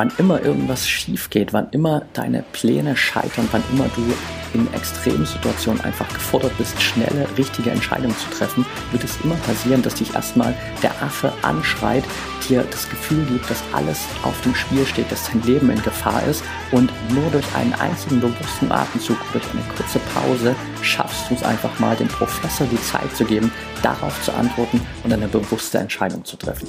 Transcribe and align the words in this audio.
wann 0.00 0.10
immer 0.16 0.42
irgendwas 0.42 0.88
schief 0.88 1.28
geht, 1.28 1.52
wann 1.52 1.68
immer 1.72 2.06
deine 2.14 2.42
Pläne 2.52 2.96
scheitern, 2.96 3.46
wann 3.52 3.62
immer 3.70 3.84
du 3.94 4.14
in 4.54 4.72
Extremsituationen 4.72 5.78
einfach 5.82 6.08
gefordert 6.08 6.56
bist, 6.56 6.80
schnelle, 6.80 7.26
richtige 7.36 7.70
Entscheidungen 7.70 8.16
zu 8.16 8.30
treffen, 8.30 8.64
wird 8.92 9.04
es 9.04 9.20
immer 9.22 9.34
passieren, 9.46 9.82
dass 9.82 9.96
dich 9.96 10.14
erstmal 10.14 10.54
der 10.82 10.90
Affe 11.02 11.30
anschreit, 11.42 12.02
dir 12.48 12.64
das 12.70 12.88
Gefühl 12.88 13.26
gibt, 13.26 13.50
dass 13.50 13.62
alles 13.74 14.06
auf 14.22 14.40
dem 14.40 14.54
Spiel 14.54 14.86
steht, 14.86 15.12
dass 15.12 15.30
dein 15.30 15.42
Leben 15.42 15.68
in 15.68 15.82
Gefahr 15.82 16.24
ist 16.24 16.42
und 16.72 16.90
nur 17.12 17.30
durch 17.30 17.54
einen 17.54 17.74
einzigen 17.74 18.20
bewussten 18.20 18.72
Atemzug, 18.72 19.18
durch 19.32 19.44
eine 19.52 19.62
kurze 19.76 19.98
Pause 20.14 20.56
schaffst 20.80 21.28
du 21.28 21.34
es 21.34 21.42
einfach 21.42 21.78
mal, 21.78 21.94
dem 21.94 22.08
Professor 22.08 22.66
die 22.68 22.80
Zeit 22.80 23.14
zu 23.14 23.26
geben, 23.26 23.52
darauf 23.82 24.22
zu 24.22 24.32
antworten 24.32 24.80
und 25.04 25.12
eine 25.12 25.28
bewusste 25.28 25.76
Entscheidung 25.76 26.24
zu 26.24 26.38
treffen. 26.38 26.68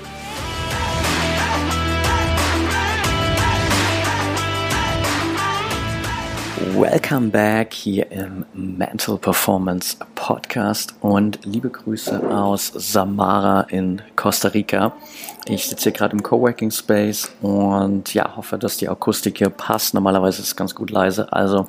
Welcome 6.73 7.29
back 7.31 7.73
hier 7.73 8.09
im 8.11 8.45
Mental 8.53 9.17
Performance 9.17 9.97
Podcast 10.15 10.95
und 11.01 11.39
liebe 11.43 11.69
Grüße 11.69 12.29
aus 12.29 12.71
Samara 12.73 13.61
in 13.69 14.01
Costa 14.15 14.47
Rica. 14.47 14.93
Ich 15.47 15.67
sitze 15.67 15.83
hier 15.83 15.91
gerade 15.91 16.13
im 16.13 16.23
Coworking 16.23 16.71
Space 16.71 17.29
und 17.41 18.13
ja, 18.13 18.37
hoffe, 18.37 18.57
dass 18.57 18.77
die 18.77 18.87
Akustik 18.87 19.39
hier 19.39 19.49
passt. 19.49 19.93
Normalerweise 19.93 20.41
ist 20.41 20.47
es 20.47 20.55
ganz 20.55 20.73
gut 20.73 20.91
leise, 20.91 21.31
also 21.33 21.67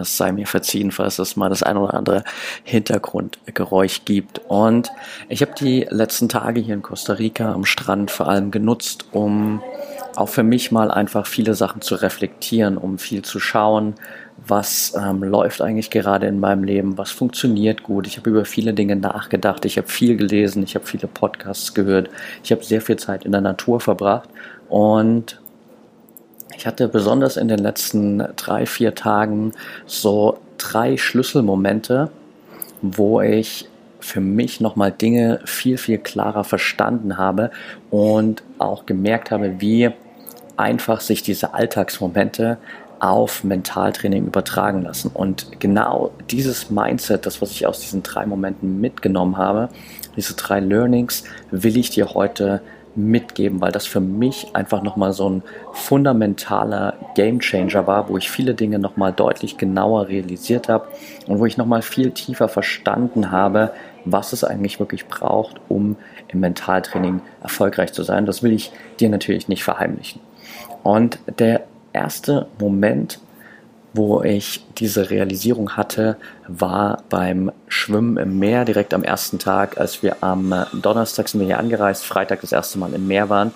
es 0.00 0.16
sei 0.16 0.32
mir 0.32 0.46
verziehen, 0.46 0.92
falls 0.92 1.18
es 1.18 1.36
mal 1.36 1.48
das 1.48 1.62
ein 1.62 1.76
oder 1.76 1.94
andere 1.94 2.24
Hintergrundgeräusch 2.62 4.04
gibt. 4.04 4.40
Und 4.48 4.90
ich 5.28 5.42
habe 5.42 5.52
die 5.58 5.86
letzten 5.90 6.28
Tage 6.28 6.60
hier 6.60 6.74
in 6.74 6.82
Costa 6.82 7.14
Rica 7.14 7.52
am 7.52 7.64
Strand 7.64 8.10
vor 8.10 8.28
allem 8.28 8.50
genutzt, 8.50 9.06
um 9.12 9.60
auch 10.16 10.28
für 10.28 10.42
mich 10.42 10.70
mal 10.70 10.90
einfach 10.90 11.26
viele 11.26 11.54
Sachen 11.54 11.80
zu 11.80 11.94
reflektieren, 11.96 12.76
um 12.76 12.98
viel 12.98 13.22
zu 13.22 13.40
schauen, 13.40 13.94
was 14.46 14.94
ähm, 14.96 15.22
läuft 15.22 15.60
eigentlich 15.60 15.90
gerade 15.90 16.26
in 16.26 16.40
meinem 16.40 16.64
Leben, 16.64 16.98
was 16.98 17.10
funktioniert 17.10 17.82
gut. 17.82 18.06
Ich 18.06 18.16
habe 18.16 18.30
über 18.30 18.44
viele 18.44 18.74
Dinge 18.74 18.96
nachgedacht, 18.96 19.64
ich 19.64 19.78
habe 19.78 19.88
viel 19.88 20.16
gelesen, 20.16 20.62
ich 20.62 20.74
habe 20.74 20.86
viele 20.86 21.06
Podcasts 21.06 21.74
gehört, 21.74 22.10
ich 22.42 22.50
habe 22.50 22.64
sehr 22.64 22.80
viel 22.80 22.96
Zeit 22.96 23.24
in 23.24 23.32
der 23.32 23.40
Natur 23.40 23.80
verbracht. 23.80 24.28
Und 24.68 25.40
ich 26.56 26.66
hatte 26.66 26.88
besonders 26.88 27.36
in 27.36 27.48
den 27.48 27.58
letzten 27.58 28.22
drei, 28.36 28.66
vier 28.66 28.94
Tagen 28.94 29.52
so 29.86 30.38
drei 30.58 30.96
Schlüsselmomente, 30.96 32.10
wo 32.82 33.20
ich 33.20 33.68
für 34.00 34.20
mich 34.20 34.60
nochmal 34.60 34.90
Dinge 34.90 35.40
viel, 35.44 35.78
viel 35.78 35.98
klarer 35.98 36.44
verstanden 36.44 37.16
habe 37.16 37.50
und 37.90 38.42
auch 38.58 38.86
gemerkt 38.86 39.30
habe, 39.30 39.60
wie 39.60 39.90
einfach 40.56 41.00
sich 41.00 41.22
diese 41.22 41.54
Alltagsmomente 41.54 42.58
auf 43.02 43.42
Mentaltraining 43.42 44.26
übertragen 44.26 44.82
lassen. 44.82 45.10
Und 45.12 45.60
genau 45.60 46.12
dieses 46.30 46.70
Mindset, 46.70 47.26
das, 47.26 47.42
was 47.42 47.50
ich 47.50 47.66
aus 47.66 47.80
diesen 47.80 48.04
drei 48.04 48.24
Momenten 48.26 48.80
mitgenommen 48.80 49.36
habe, 49.36 49.70
diese 50.16 50.34
drei 50.34 50.60
Learnings, 50.60 51.24
will 51.50 51.76
ich 51.76 51.90
dir 51.90 52.14
heute 52.14 52.62
mitgeben, 52.94 53.60
weil 53.60 53.72
das 53.72 53.86
für 53.86 53.98
mich 53.98 54.54
einfach 54.54 54.84
nochmal 54.84 55.12
so 55.14 55.28
ein 55.28 55.42
fundamentaler 55.72 56.94
Gamechanger 57.16 57.88
war, 57.88 58.08
wo 58.08 58.18
ich 58.18 58.30
viele 58.30 58.54
Dinge 58.54 58.78
nochmal 58.78 59.12
deutlich 59.12 59.56
genauer 59.56 60.06
realisiert 60.06 60.68
habe 60.68 60.86
und 61.26 61.40
wo 61.40 61.46
ich 61.46 61.56
nochmal 61.56 61.82
viel 61.82 62.12
tiefer 62.12 62.48
verstanden 62.48 63.32
habe, 63.32 63.72
was 64.04 64.32
es 64.32 64.44
eigentlich 64.44 64.78
wirklich 64.78 65.08
braucht, 65.08 65.60
um 65.68 65.96
im 66.28 66.38
Mentaltraining 66.38 67.20
erfolgreich 67.42 67.92
zu 67.92 68.04
sein. 68.04 68.26
Das 68.26 68.44
will 68.44 68.52
ich 68.52 68.70
dir 69.00 69.08
natürlich 69.08 69.48
nicht 69.48 69.64
verheimlichen. 69.64 70.20
Und 70.84 71.18
der 71.38 71.62
erste 71.92 72.46
Moment, 72.58 73.20
wo 73.94 74.22
ich 74.22 74.64
diese 74.78 75.10
Realisierung 75.10 75.76
hatte, 75.76 76.16
war 76.48 77.02
beim 77.10 77.52
Schwimmen 77.68 78.16
im 78.16 78.38
Meer 78.38 78.64
direkt 78.64 78.94
am 78.94 79.04
ersten 79.04 79.38
Tag, 79.38 79.78
als 79.78 80.02
wir 80.02 80.22
am 80.22 80.54
Donnerstag 80.72 81.28
sind 81.28 81.40
wir 81.40 81.46
hier 81.46 81.58
angereist, 81.58 82.04
Freitag 82.04 82.40
das 82.40 82.52
erste 82.52 82.78
Mal 82.78 82.94
im 82.94 83.06
Meer 83.06 83.28
waren 83.28 83.52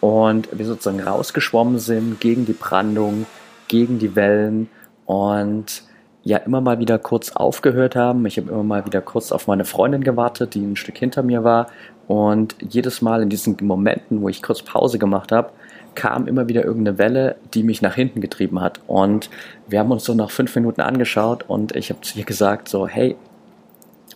und 0.00 0.48
wir 0.52 0.66
sozusagen 0.66 1.00
rausgeschwommen 1.00 1.78
sind 1.78 2.20
gegen 2.20 2.44
die 2.44 2.52
Brandung, 2.52 3.24
gegen 3.68 3.98
die 3.98 4.14
Wellen 4.14 4.68
und 5.06 5.84
ja 6.24 6.38
immer 6.38 6.60
mal 6.60 6.78
wieder 6.78 6.98
kurz 6.98 7.32
aufgehört 7.32 7.96
haben. 7.96 8.26
Ich 8.26 8.36
habe 8.36 8.50
immer 8.50 8.62
mal 8.62 8.84
wieder 8.84 9.00
kurz 9.00 9.32
auf 9.32 9.46
meine 9.46 9.64
Freundin 9.64 10.04
gewartet, 10.04 10.54
die 10.54 10.60
ein 10.60 10.76
Stück 10.76 10.98
hinter 10.98 11.22
mir 11.22 11.44
war 11.44 11.68
und 12.08 12.56
jedes 12.60 13.00
Mal 13.00 13.22
in 13.22 13.28
diesen 13.28 13.56
Momenten, 13.62 14.22
wo 14.22 14.28
ich 14.28 14.42
kurz 14.42 14.62
Pause 14.62 14.98
gemacht 14.98 15.32
habe, 15.32 15.50
kam 15.94 16.26
immer 16.26 16.48
wieder 16.48 16.64
irgendeine 16.64 16.98
Welle, 16.98 17.36
die 17.54 17.62
mich 17.62 17.82
nach 17.82 17.94
hinten 17.94 18.20
getrieben 18.20 18.60
hat. 18.60 18.80
Und 18.86 19.30
wir 19.68 19.78
haben 19.78 19.90
uns 19.90 20.04
so 20.04 20.14
nach 20.14 20.30
fünf 20.30 20.54
Minuten 20.54 20.80
angeschaut 20.80 21.44
und 21.48 21.74
ich 21.76 21.90
habe 21.90 22.00
zu 22.00 22.18
ihr 22.18 22.24
gesagt, 22.24 22.68
so, 22.68 22.86
hey, 22.86 23.16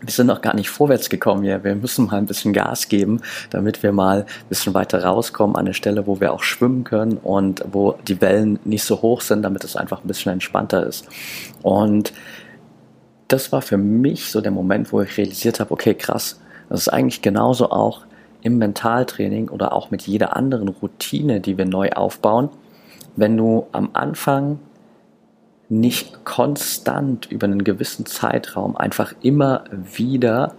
wir 0.00 0.12
sind 0.12 0.26
noch 0.26 0.42
gar 0.42 0.54
nicht 0.54 0.69
vorwärts 0.69 1.09
gekommen 1.09 1.42
hier. 1.42 1.64
Wir 1.64 1.75
müssen 1.75 2.06
mal 2.06 2.16
ein 2.16 2.26
bisschen 2.26 2.53
Gas 2.53 2.88
geben, 2.88 3.22
damit 3.50 3.82
wir 3.82 3.92
mal 3.92 4.22
ein 4.22 4.48
bisschen 4.48 4.75
weiter 4.75 5.03
rauskommen 5.03 5.56
an 5.56 5.66
eine 5.66 5.75
Stelle, 5.75 6.06
wo 6.06 6.20
wir 6.20 6.34
auch 6.34 6.42
schwimmen 6.42 6.84
können 6.84 7.16
und 7.16 7.64
wo 7.72 7.94
die 8.06 8.20
Wellen 8.20 8.58
nicht 8.64 8.84
so 8.84 9.00
hoch 9.00 9.22
sind, 9.22 9.43
damit 9.43 9.64
es 9.64 9.75
einfach 9.75 10.04
ein 10.04 10.08
bisschen 10.08 10.32
entspannter 10.32 10.87
ist. 10.87 11.06
Und 11.62 12.12
das 13.28 13.53
war 13.53 13.62
für 13.62 13.78
mich 13.78 14.31
so 14.31 14.41
der 14.41 14.53
Moment, 14.53 14.93
wo 14.93 15.00
ich 15.00 15.16
realisiert 15.16 15.60
habe, 15.60 15.72
okay, 15.72 15.94
krass, 15.94 16.41
das 16.69 16.81
ist 16.81 16.88
eigentlich 16.88 17.22
genauso 17.22 17.70
auch 17.70 18.03
im 18.46 18.58
Mentaltraining 18.58 19.48
oder 19.48 19.72
auch 19.72 19.90
mit 19.90 20.02
jeder 20.02 20.36
anderen 20.36 20.68
Routine, 20.68 21.40
die 21.40 21.58
wir 21.58 21.64
neu 21.64 21.90
aufbauen, 21.90 22.48
wenn 23.16 23.36
du 23.36 23.66
am 23.72 23.90
Anfang 23.92 24.60
nicht 25.68 26.24
konstant 26.24 27.26
über 27.26 27.46
einen 27.48 27.64
gewissen 27.64 28.06
Zeitraum 28.06 28.76
einfach 28.76 29.14
immer 29.20 29.64
wieder 29.72 30.54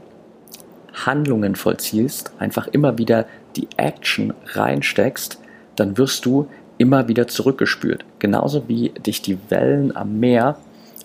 Handlungen 1.06 1.56
vollziehst, 1.56 2.34
einfach 2.40 2.68
immer 2.68 2.98
wieder 2.98 3.26
die 3.56 3.70
Action 3.78 4.34
reinsteckst, 4.48 5.40
dann 5.78 5.98
wirst 5.98 6.26
du 6.26 6.48
immer 6.78 7.08
wieder 7.08 7.30
zurückgespült. 7.30 8.04
Genauso 8.20 8.68
wie 8.68 8.90
dich 8.90 9.22
die 9.22 9.38
Wellen 9.48 9.96
am 9.96 10.20
Meer 10.20 10.58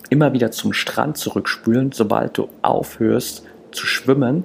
immer 0.09 0.33
wieder 0.33 0.51
zum 0.51 0.73
Strand 0.73 1.17
zurückspülen, 1.17 1.93
sobald 1.93 2.37
du 2.37 2.49
aufhörst 2.61 3.45
zu 3.71 3.85
schwimmen, 3.85 4.43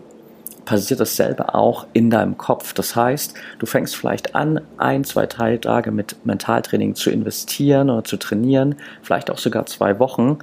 passiert 0.69 1.01
dasselbe 1.01 1.55
auch 1.55 1.87
in 1.95 2.11
deinem 2.11 2.37
Kopf. 2.37 2.75
Das 2.75 2.95
heißt, 2.95 3.33
du 3.59 3.65
fängst 3.65 3.97
vielleicht 3.97 4.35
an, 4.35 4.61
ein, 4.77 5.03
zwei 5.03 5.25
Tage 5.25 5.91
mit 5.91 6.27
Mentaltraining 6.27 6.95
zu 6.95 7.11
investieren 7.11 7.89
oder 7.89 8.05
zu 8.05 8.19
trainieren, 8.19 8.75
vielleicht 9.03 9.31
auch 9.31 9.39
sogar 9.39 9.65
zwei 9.65 9.99
Wochen. 9.99 10.39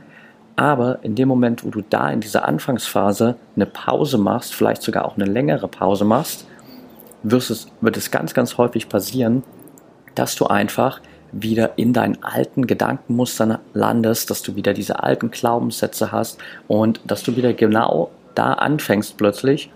Aber 0.56 0.98
in 1.04 1.14
dem 1.14 1.28
Moment, 1.28 1.64
wo 1.64 1.70
du 1.70 1.84
da 1.88 2.10
in 2.10 2.22
dieser 2.22 2.48
Anfangsphase 2.48 3.36
eine 3.56 3.68
Pause 3.68 4.18
machst, 4.18 4.56
vielleicht 4.56 4.82
sogar 4.82 5.06
auch 5.06 5.16
eine 5.16 5.26
längere 5.26 5.68
Pause 5.68 6.06
machst, 6.06 6.48
wird 7.22 7.48
es, 7.52 7.68
wird 7.82 7.96
es 7.96 8.10
ganz, 8.10 8.34
ganz 8.34 8.58
häufig 8.58 8.90
passieren, 8.90 9.44
dass 10.16 10.36
du 10.36 10.48
einfach 10.48 11.02
wieder 11.32 11.78
in 11.78 11.94
deinen 11.94 12.24
alten 12.24 12.66
Gedankenmustern 12.66 13.60
landest, 13.74 14.32
dass 14.32 14.42
du 14.42 14.56
wieder 14.56 14.74
diese 14.74 15.04
alten 15.04 15.30
Glaubenssätze 15.30 16.12
hast 16.12 16.40
und 16.68 17.00
dass 17.06 17.22
du 17.22 17.36
wieder 17.36 17.54
genau 17.54 18.10
da 18.34 18.54
anfängst 18.54 19.18
plötzlich, 19.18 19.70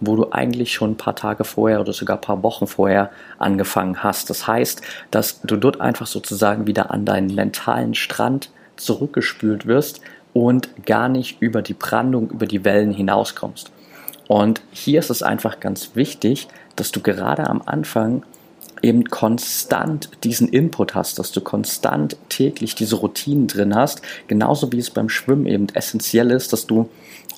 wo 0.00 0.16
du 0.16 0.32
eigentlich 0.32 0.72
schon 0.72 0.92
ein 0.92 0.96
paar 0.96 1.14
Tage 1.14 1.44
vorher 1.44 1.80
oder 1.80 1.92
sogar 1.92 2.16
ein 2.16 2.22
paar 2.22 2.42
Wochen 2.42 2.66
vorher 2.66 3.10
angefangen 3.38 4.02
hast. 4.02 4.30
Das 4.30 4.46
heißt, 4.46 4.82
dass 5.10 5.40
du 5.42 5.56
dort 5.56 5.80
einfach 5.80 6.06
sozusagen 6.06 6.66
wieder 6.66 6.90
an 6.90 7.04
deinen 7.04 7.34
mentalen 7.34 7.94
Strand 7.94 8.50
zurückgespült 8.76 9.66
wirst 9.66 10.00
und 10.32 10.70
gar 10.86 11.08
nicht 11.08 11.40
über 11.40 11.62
die 11.62 11.74
Brandung, 11.74 12.30
über 12.30 12.46
die 12.46 12.64
Wellen 12.64 12.92
hinauskommst. 12.92 13.70
Und 14.28 14.62
hier 14.70 15.00
ist 15.00 15.10
es 15.10 15.22
einfach 15.22 15.60
ganz 15.60 15.90
wichtig, 15.94 16.48
dass 16.76 16.92
du 16.92 17.00
gerade 17.00 17.48
am 17.48 17.62
Anfang 17.66 18.22
eben 18.82 19.04
konstant 19.04 20.08
diesen 20.24 20.48
Input 20.48 20.94
hast, 20.94 21.18
dass 21.18 21.32
du 21.32 21.40
konstant 21.40 22.16
täglich 22.28 22.74
diese 22.74 22.96
Routinen 22.96 23.46
drin 23.46 23.74
hast, 23.74 24.02
genauso 24.26 24.72
wie 24.72 24.78
es 24.78 24.90
beim 24.90 25.08
Schwimmen 25.08 25.46
eben 25.46 25.66
essentiell 25.74 26.30
ist, 26.30 26.52
dass 26.52 26.66
du 26.66 26.88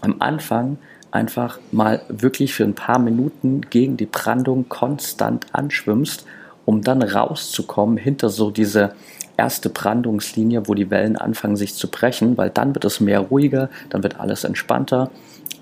am 0.00 0.16
Anfang 0.20 0.78
einfach 1.12 1.58
mal 1.70 2.02
wirklich 2.08 2.54
für 2.54 2.64
ein 2.64 2.74
paar 2.74 2.98
Minuten 2.98 3.60
gegen 3.70 3.96
die 3.96 4.06
Brandung 4.06 4.68
konstant 4.68 5.46
anschwimmst 5.52 6.24
um 6.64 6.82
dann 6.82 7.02
rauszukommen 7.02 7.96
hinter 7.96 8.28
so 8.28 8.50
diese 8.50 8.94
erste 9.36 9.70
Brandungslinie, 9.70 10.68
wo 10.68 10.74
die 10.74 10.90
Wellen 10.90 11.16
anfangen 11.16 11.56
sich 11.56 11.74
zu 11.74 11.88
brechen, 11.88 12.36
weil 12.36 12.50
dann 12.50 12.74
wird 12.74 12.84
es 12.84 13.00
mehr 13.00 13.20
ruhiger, 13.20 13.70
dann 13.90 14.02
wird 14.02 14.20
alles 14.20 14.44
entspannter 14.44 15.10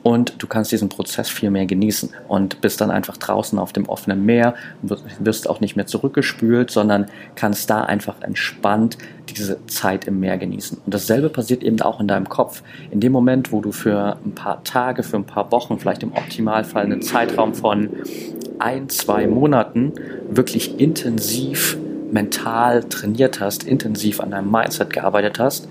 und 0.02 0.43
du 0.43 0.47
kannst 0.47 0.73
diesen 0.73 0.88
Prozess 0.88 1.29
viel 1.29 1.50
mehr 1.50 1.67
genießen 1.67 2.11
und 2.29 2.61
bist 2.61 2.81
dann 2.81 2.91
einfach 2.91 3.17
draußen 3.17 3.58
auf 3.58 3.73
dem 3.73 3.88
offenen 3.88 4.25
Meer, 4.25 4.55
wirst 4.82 5.49
auch 5.49 5.61
nicht 5.61 5.76
mehr 5.76 5.87
zurückgespült, 5.87 6.70
sondern 6.70 7.06
kannst 7.35 7.69
da 7.69 7.82
einfach 7.82 8.23
entspannt 8.23 8.97
diese 9.29 9.64
Zeit 9.67 10.06
im 10.06 10.20
Meer 10.20 10.38
genießen. 10.38 10.79
Und 10.85 10.94
dasselbe 10.94 11.29
passiert 11.29 11.62
eben 11.62 11.81
auch 11.82 12.00
in 12.00 12.08
deinem 12.08 12.29
Kopf. 12.29 12.62
In 12.91 13.00
dem 13.00 13.12
Moment, 13.12 13.52
wo 13.52 13.61
du 13.61 13.73
für 13.73 14.17
ein 14.25 14.35
paar 14.35 14.64
Tage, 14.64 15.02
für 15.02 15.17
ein 15.17 15.25
paar 15.25 15.52
Wochen, 15.52 15.79
vielleicht 15.79 16.02
im 16.02 16.12
Optimalfall 16.12 16.85
einen 16.85 17.02
Zeitraum 17.02 17.55
von 17.55 17.91
ein, 18.58 18.88
zwei 18.88 19.26
Monaten 19.26 19.93
wirklich 20.29 20.81
intensiv 20.81 21.79
mental 22.11 22.85
trainiert 22.85 23.41
hast, 23.41 23.64
intensiv 23.64 24.20
an 24.20 24.31
deinem 24.32 24.50
Mindset 24.50 24.93
gearbeitet 24.93 25.38
hast, 25.38 25.69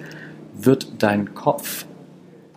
wird 0.56 0.88
dein 1.00 1.34
Kopf 1.34 1.86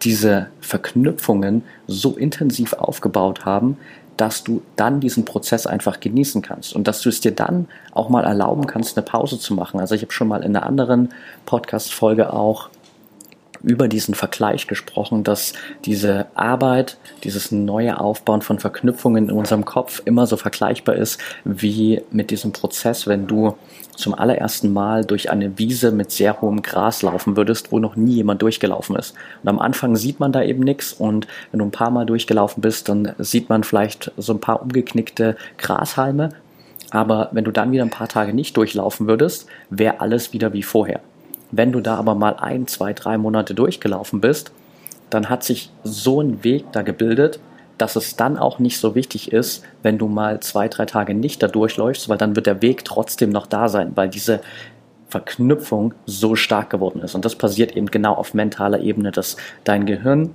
diese 0.05 0.49
Verknüpfungen 0.61 1.63
so 1.87 2.17
intensiv 2.17 2.73
aufgebaut 2.75 3.45
haben, 3.45 3.77
dass 4.17 4.45
du 4.45 4.63
dann 4.77 5.01
diesen 5.01 5.25
Prozess 5.25 5.67
einfach 5.67 6.01
genießen 6.01 6.43
kannst 6.43 6.75
und 6.75 6.87
dass 6.87 7.01
du 7.01 7.09
es 7.09 7.21
dir 7.21 7.33
dann 7.33 7.67
auch 7.93 8.09
mal 8.09 8.25
erlauben 8.25 8.67
kannst, 8.67 8.97
eine 8.97 9.05
Pause 9.05 9.39
zu 9.39 9.55
machen. 9.55 9.81
Also 9.81 9.95
ich 9.95 10.03
habe 10.03 10.13
schon 10.13 10.29
mal 10.29 10.43
in 10.43 10.55
einer 10.55 10.67
anderen 10.67 11.11
Podcast-Folge 11.47 12.33
auch 12.33 12.69
über 13.63 13.89
diesen 13.89 14.15
Vergleich 14.15 14.67
gesprochen, 14.67 15.25
dass 15.25 15.53
diese 15.85 16.27
Arbeit, 16.35 16.99
dieses 17.25 17.53
neue 17.53 18.01
Aufbauen 18.01 18.43
von 18.43 18.59
Verknüpfungen 18.59 19.29
in 19.29 19.37
unserem 19.37 19.65
Kopf 19.65 20.03
immer 20.05 20.27
so 20.27 20.37
vergleichbar 20.37 20.97
ist 20.97 21.21
wie 21.45 22.03
mit 22.11 22.31
diesem 22.31 22.53
Prozess, 22.53 23.07
wenn 23.07 23.27
du 23.27 23.57
zum 23.97 24.15
allerersten 24.15 24.73
Mal 24.73 25.05
durch 25.05 25.31
eine 25.31 25.59
Wiese 25.59 25.93
mit 25.93 26.11
sehr 26.11 26.41
hohem 26.41 26.63
Gras 26.63 27.03
laufen 27.03 27.37
würdest, 27.37 27.73
wo 27.73 27.79
noch 27.79 27.97
nie 27.97 28.15
jemand 28.15 28.43
durchgelaufen 28.43 28.97
ist. 28.97 29.15
Und 29.43 29.49
am 29.49 29.59
Anfang 29.59 29.97
sieht 29.97 30.21
man 30.21 30.33
da 30.33 30.43
eben 30.43 30.63
nichts 30.63 30.93
und 30.93 31.27
wenn 31.51 31.59
du 31.59 31.67
ein 31.67 31.71
paar 31.71 31.91
Mal 31.91 32.07
durchgelaufen 32.07 32.61
bist, 32.61 32.89
dann 32.89 33.13
sieht 33.19 33.49
man 33.49 33.65
vielleicht 33.65 34.11
so 34.17 34.33
ein 34.33 34.41
paar 34.41 34.63
umgeknickte 34.63 35.37
Grashalme. 35.59 36.31
Aber 36.91 37.29
wenn 37.33 37.45
du 37.45 37.51
dann 37.51 37.73
wieder 37.73 37.83
ein 37.83 37.91
paar 37.91 38.09
Tage 38.09 38.35
nicht 38.35 38.57
durchlaufen 38.57 39.07
würdest, 39.07 39.47
wäre 39.71 40.01
alles 40.01 40.33
wieder 40.33 40.53
wie 40.53 40.63
vorher. 40.63 41.01
Wenn 41.51 41.73
du 41.73 41.81
da 41.81 41.97
aber 41.97 42.15
mal 42.15 42.37
ein, 42.37 42.67
zwei, 42.67 42.93
drei 42.93 43.19
Monate 43.19 43.55
durchgelaufen 43.55 44.21
bist, 44.21 44.53
dann 45.11 45.29
hat 45.29 45.45
sich 45.45 45.71
so 45.85 46.21
ein 46.21 46.43
Weg 46.45 46.65
da 46.73 46.83
gebildet, 46.83 47.39
dass 47.79 47.97
es 47.97 48.17
dann 48.17 48.37
auch 48.37 48.59
nicht 48.59 48.79
so 48.79 48.95
wichtig 48.95 49.33
ist, 49.33 49.65
wenn 49.83 49.99
du 49.99 50.09
mal 50.09 50.41
zwei, 50.41 50.69
drei 50.69 50.87
Tage 50.87 51.15
nicht 51.15 51.43
da 51.43 51.49
durchläufst, 51.49 52.09
weil 52.09 52.19
dann 52.19 52.37
wird 52.37 52.47
der 52.47 52.63
Weg 52.63 52.85
trotzdem 52.85 53.31
noch 53.31 53.47
da 53.47 53.69
sein, 53.69 53.93
weil 53.95 54.09
diese 54.09 54.41
Verknüpfung 55.09 55.95
so 56.07 56.37
stark 56.37 56.71
geworden 56.71 57.01
ist. 57.03 57.15
Und 57.15 57.25
das 57.25 57.37
passiert 57.37 57.77
eben 57.77 57.87
genau 57.87 58.15
auf 58.15 58.35
mentaler 58.35 58.81
Ebene, 58.81 59.13
dass 59.13 59.37
dein 59.65 59.85
Gehirn 59.85 60.35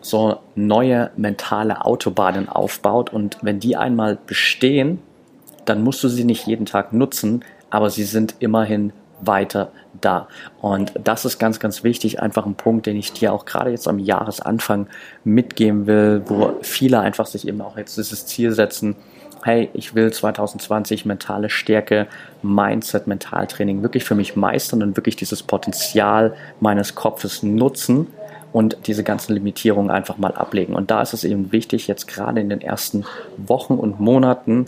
so 0.00 0.38
neue 0.54 1.10
mentale 1.16 1.84
Autobahnen 1.84 2.48
aufbaut 2.48 3.12
und 3.12 3.38
wenn 3.42 3.60
die 3.60 3.76
einmal 3.76 4.18
bestehen, 4.26 4.98
dann 5.64 5.82
musst 5.82 6.02
du 6.02 6.08
sie 6.08 6.24
nicht 6.24 6.46
jeden 6.46 6.66
Tag 6.66 6.92
nutzen, 6.92 7.44
aber 7.70 7.90
sie 7.90 8.04
sind 8.04 8.34
immerhin 8.40 8.92
weiter 9.22 9.72
da. 10.00 10.28
Und 10.60 10.92
das 11.02 11.24
ist 11.24 11.38
ganz, 11.38 11.60
ganz 11.60 11.84
wichtig. 11.84 12.20
Einfach 12.20 12.46
ein 12.46 12.54
Punkt, 12.54 12.86
den 12.86 12.96
ich 12.96 13.12
dir 13.12 13.32
auch 13.32 13.44
gerade 13.44 13.70
jetzt 13.70 13.88
am 13.88 13.98
Jahresanfang 13.98 14.86
mitgeben 15.24 15.86
will, 15.86 16.22
wo 16.26 16.54
viele 16.62 17.00
einfach 17.00 17.26
sich 17.26 17.46
eben 17.48 17.60
auch 17.60 17.76
jetzt 17.76 17.96
dieses 17.96 18.26
Ziel 18.26 18.52
setzen, 18.52 18.96
hey, 19.44 19.70
ich 19.72 19.94
will 19.94 20.12
2020 20.12 21.04
mentale 21.04 21.50
Stärke, 21.50 22.06
Mindset, 22.42 23.06
Mentaltraining 23.06 23.82
wirklich 23.82 24.04
für 24.04 24.14
mich 24.14 24.36
meistern 24.36 24.82
und 24.82 24.96
wirklich 24.96 25.16
dieses 25.16 25.42
Potenzial 25.42 26.34
meines 26.60 26.94
Kopfes 26.94 27.42
nutzen 27.42 28.06
und 28.52 28.76
diese 28.86 29.02
ganzen 29.02 29.34
Limitierungen 29.34 29.90
einfach 29.90 30.18
mal 30.18 30.32
ablegen. 30.32 30.74
Und 30.74 30.90
da 30.90 31.02
ist 31.02 31.12
es 31.12 31.24
eben 31.24 31.52
wichtig, 31.52 31.88
jetzt 31.88 32.06
gerade 32.06 32.40
in 32.40 32.48
den 32.48 32.60
ersten 32.60 33.04
Wochen 33.36 33.74
und 33.74 33.98
Monaten 33.98 34.66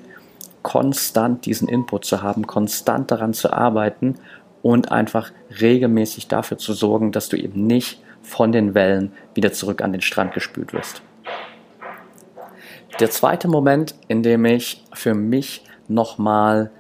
konstant 0.63 1.45
diesen 1.45 1.69
Input 1.69 2.07
zu 2.07 2.23
haben, 2.23 2.47
konstant 2.47 3.11
daran 3.11 3.35
zu 3.35 3.53
arbeiten 3.53 4.17
und 4.65 4.91
einfach 4.91 5.31
regelmäßig 5.61 6.27
dafür 6.27 6.57
zu 6.57 6.73
sorgen, 6.73 7.13
dass 7.13 7.29
du 7.29 7.37
eben 7.37 7.67
nicht 7.67 8.01
von 8.23 8.51
den 8.51 8.75
Wellen 8.75 9.13
wieder 9.35 9.53
zurück 9.53 9.83
an 9.83 9.93
den 9.93 10.01
Strand 10.01 10.33
gespült 10.33 10.73
wirst. 10.73 11.03
Der 12.99 13.11
zweite 13.11 13.47
Moment, 13.47 13.95
in 14.09 14.23
dem 14.23 14.47
ich 14.47 14.83
für 14.95 15.13
mich 15.13 15.65
nochmal 15.87 16.71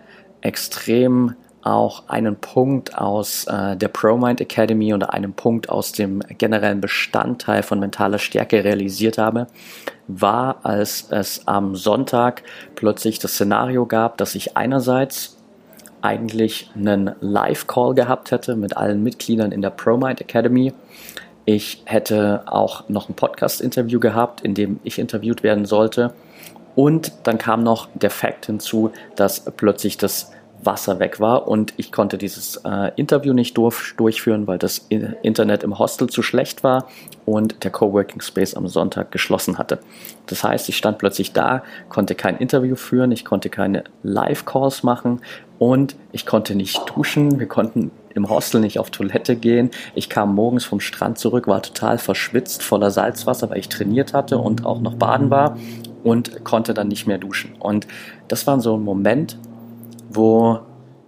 extrem 0.40 1.34
auch 1.60 2.08
einen 2.08 2.36
Punkt 2.36 2.96
aus 2.96 3.46
äh, 3.48 3.76
der 3.76 3.88
ProMind 3.88 4.40
Academy 4.40 4.94
oder 4.94 5.12
einen 5.12 5.34
Punkt 5.34 5.69
aus 5.69 5.92
dem 5.92 6.20
generellen 6.38 6.81
Bestandteil 6.81 7.62
von 7.62 7.81
mentaler 7.81 8.19
Stärke 8.19 8.64
realisiert 8.64 9.19
habe, 9.19 9.46
war, 10.08 10.64
als 10.64 11.08
es 11.10 11.46
am 11.46 11.76
Sonntag 11.76 12.44
plötzlich 12.76 13.19
das 13.19 13.32
Szenario 13.32 13.84
gab, 13.84 14.16
dass 14.16 14.34
ich 14.34 14.56
einerseits 14.56 15.36
eigentlich 16.04 16.70
einen 16.74 17.12
Live-Call 17.20 17.94
gehabt 17.94 18.30
hätte 18.30 18.56
mit 18.56 18.76
allen 18.76 19.02
Mitgliedern 19.02 19.52
in 19.52 19.62
der 19.62 19.70
ProMind 19.70 20.20
Academy. 20.20 20.72
Ich 21.46 21.82
hätte 21.86 22.42
auch 22.46 22.88
noch 22.88 23.08
ein 23.08 23.14
Podcast-Interview 23.14 24.00
gehabt, 24.00 24.42
in 24.42 24.54
dem 24.54 24.80
ich 24.84 24.98
interviewt 24.98 25.42
werden 25.42 25.64
sollte. 25.64 26.12
Und 26.74 27.12
dann 27.22 27.38
kam 27.38 27.62
noch 27.62 27.88
der 27.94 28.10
Fakt 28.10 28.46
hinzu, 28.46 28.90
dass 29.16 29.40
plötzlich 29.56 29.96
das 29.96 30.32
Wasser 30.66 30.98
weg 30.98 31.20
war 31.20 31.48
und 31.48 31.74
ich 31.76 31.92
konnte 31.92 32.18
dieses 32.18 32.56
äh, 32.64 32.90
Interview 32.96 33.32
nicht 33.32 33.56
durch, 33.56 33.94
durchführen, 33.96 34.46
weil 34.46 34.58
das 34.58 34.86
Internet 34.88 35.62
im 35.62 35.78
Hostel 35.78 36.08
zu 36.08 36.22
schlecht 36.22 36.64
war 36.64 36.88
und 37.26 37.64
der 37.64 37.70
Coworking 37.70 38.20
Space 38.20 38.54
am 38.54 38.66
Sonntag 38.68 39.10
geschlossen 39.10 39.58
hatte. 39.58 39.78
Das 40.26 40.44
heißt, 40.44 40.68
ich 40.68 40.76
stand 40.76 40.98
plötzlich 40.98 41.32
da, 41.32 41.62
konnte 41.88 42.14
kein 42.14 42.36
Interview 42.36 42.76
führen, 42.76 43.12
ich 43.12 43.24
konnte 43.24 43.50
keine 43.50 43.84
Live-Calls 44.02 44.82
machen 44.82 45.20
und 45.58 45.96
ich 46.12 46.26
konnte 46.26 46.54
nicht 46.54 46.80
duschen. 46.94 47.38
Wir 47.38 47.46
konnten 47.46 47.90
im 48.14 48.28
Hostel 48.28 48.60
nicht 48.60 48.78
auf 48.78 48.90
Toilette 48.90 49.36
gehen. 49.36 49.70
Ich 49.94 50.08
kam 50.08 50.34
morgens 50.34 50.64
vom 50.64 50.80
Strand 50.80 51.18
zurück, 51.18 51.46
war 51.46 51.62
total 51.62 51.98
verschwitzt, 51.98 52.62
voller 52.62 52.90
Salzwasser, 52.90 53.50
weil 53.50 53.58
ich 53.58 53.68
trainiert 53.68 54.14
hatte 54.14 54.38
und 54.38 54.64
auch 54.64 54.81
noch 54.81 54.94
baden 54.94 55.31
war 55.31 55.56
und 56.02 56.44
konnte 56.44 56.74
dann 56.74 56.88
nicht 56.88 57.06
mehr 57.06 57.19
duschen. 57.19 57.55
Und 57.58 57.86
das 58.29 58.46
war 58.46 58.60
so 58.60 58.76
ein 58.76 58.84
Moment, 58.84 59.38
wo 60.10 60.60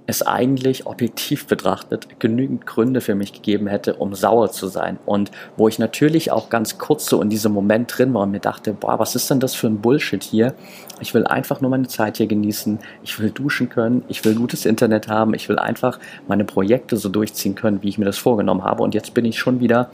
es 0.06 0.25
eigentlich 0.25 0.86
objektiv 0.86 1.46
betrachtet 1.46 2.20
genügend 2.20 2.64
Gründe 2.64 3.00
für 3.00 3.16
mich 3.16 3.32
gegeben 3.32 3.66
hätte, 3.66 3.94
um 3.94 4.14
sauer 4.14 4.50
zu 4.52 4.68
sein. 4.68 4.98
Und 5.04 5.32
wo 5.56 5.66
ich 5.66 5.78
natürlich 5.78 6.30
auch 6.30 6.48
ganz 6.48 6.78
kurz 6.78 7.06
so 7.06 7.20
in 7.20 7.28
diesem 7.28 7.52
Moment 7.52 7.96
drin 7.96 8.14
war 8.14 8.22
und 8.22 8.30
mir 8.30 8.40
dachte, 8.40 8.72
boah, 8.72 8.98
was 9.00 9.16
ist 9.16 9.28
denn 9.30 9.40
das 9.40 9.54
für 9.54 9.66
ein 9.66 9.80
Bullshit 9.80 10.22
hier? 10.22 10.54
Ich 11.00 11.12
will 11.12 11.26
einfach 11.26 11.60
nur 11.60 11.70
meine 11.70 11.88
Zeit 11.88 12.18
hier 12.18 12.28
genießen. 12.28 12.78
Ich 13.02 13.18
will 13.18 13.30
duschen 13.30 13.68
können. 13.68 14.04
Ich 14.06 14.25
will 14.25 14.36
gutes 14.36 14.64
Internet 14.64 15.08
haben. 15.08 15.34
Ich 15.34 15.48
will 15.48 15.58
einfach 15.58 15.98
meine 16.28 16.44
Projekte 16.44 16.96
so 16.96 17.08
durchziehen 17.08 17.56
können, 17.56 17.82
wie 17.82 17.88
ich 17.88 17.98
mir 17.98 18.04
das 18.04 18.18
vorgenommen 18.18 18.62
habe. 18.62 18.84
Und 18.84 18.94
jetzt 18.94 19.12
bin 19.12 19.25
ich 19.25 19.38
schon 19.38 19.58
wieder 19.58 19.90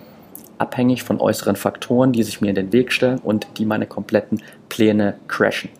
abhängig 0.59 1.02
von 1.02 1.21
äußeren 1.21 1.57
Faktoren, 1.57 2.12
die 2.12 2.23
sich 2.23 2.40
mir 2.40 2.50
in 2.50 2.54
den 2.54 2.73
Weg 2.73 2.92
stellen 2.92 3.19
und 3.19 3.47
die 3.57 3.64
meine 3.64 3.87
kompletten 3.87 4.42
Pläne 4.69 5.14
crashen. 5.26 5.71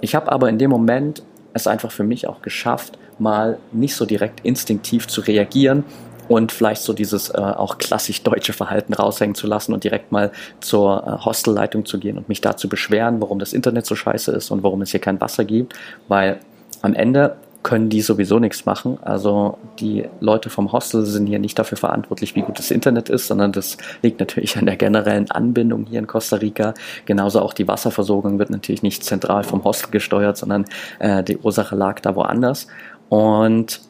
Ich 0.00 0.14
habe 0.14 0.30
aber 0.30 0.48
in 0.48 0.58
dem 0.58 0.70
Moment 0.70 1.22
es 1.52 1.66
einfach 1.66 1.90
für 1.90 2.04
mich 2.04 2.26
auch 2.28 2.42
geschafft, 2.42 2.96
mal 3.20 3.58
nicht 3.72 3.94
so 3.94 4.06
direkt 4.06 4.40
instinktiv 4.44 5.06
zu 5.08 5.20
reagieren 5.20 5.84
und 6.28 6.52
vielleicht 6.52 6.82
so 6.82 6.92
dieses 6.92 7.30
äh, 7.30 7.38
auch 7.38 7.78
klassisch 7.78 8.22
deutsche 8.22 8.52
Verhalten 8.52 8.94
raushängen 8.94 9.34
zu 9.34 9.48
lassen 9.48 9.74
und 9.74 9.82
direkt 9.82 10.12
mal 10.12 10.30
zur 10.60 11.04
äh, 11.04 11.24
Hostelleitung 11.24 11.84
zu 11.84 11.98
gehen 11.98 12.16
und 12.18 12.28
mich 12.28 12.40
da 12.40 12.56
zu 12.56 12.68
beschweren, 12.68 13.20
warum 13.20 13.40
das 13.40 13.52
Internet 13.52 13.84
so 13.84 13.96
scheiße 13.96 14.30
ist 14.30 14.50
und 14.52 14.62
warum 14.62 14.80
es 14.82 14.92
hier 14.92 15.00
kein 15.00 15.20
Wasser 15.20 15.44
gibt, 15.44 15.74
weil 16.06 16.38
am 16.82 16.94
Ende 16.94 17.36
können 17.62 17.90
die 17.90 18.00
sowieso 18.00 18.38
nichts 18.38 18.64
machen. 18.64 18.98
Also 19.02 19.58
die 19.80 20.04
Leute 20.20 20.50
vom 20.50 20.72
Hostel 20.72 21.04
sind 21.04 21.26
hier 21.26 21.38
nicht 21.38 21.58
dafür 21.58 21.76
verantwortlich, 21.76 22.34
wie 22.34 22.42
gut 22.42 22.58
das 22.58 22.70
Internet 22.70 23.10
ist, 23.10 23.26
sondern 23.26 23.52
das 23.52 23.76
liegt 24.02 24.20
natürlich 24.20 24.56
an 24.56 24.66
der 24.66 24.76
generellen 24.76 25.30
Anbindung 25.30 25.86
hier 25.86 25.98
in 25.98 26.06
Costa 26.06 26.36
Rica. 26.36 26.74
Genauso 27.04 27.40
auch 27.40 27.52
die 27.52 27.68
Wasserversorgung 27.68 28.38
wird 28.38 28.50
natürlich 28.50 28.82
nicht 28.82 29.04
zentral 29.04 29.42
vom 29.44 29.64
Hostel 29.64 29.90
gesteuert, 29.90 30.38
sondern 30.38 30.64
äh, 31.00 31.22
die 31.22 31.36
Ursache 31.38 31.76
lag 31.76 32.00
da 32.00 32.14
woanders. 32.14 32.66
Und 33.10 33.80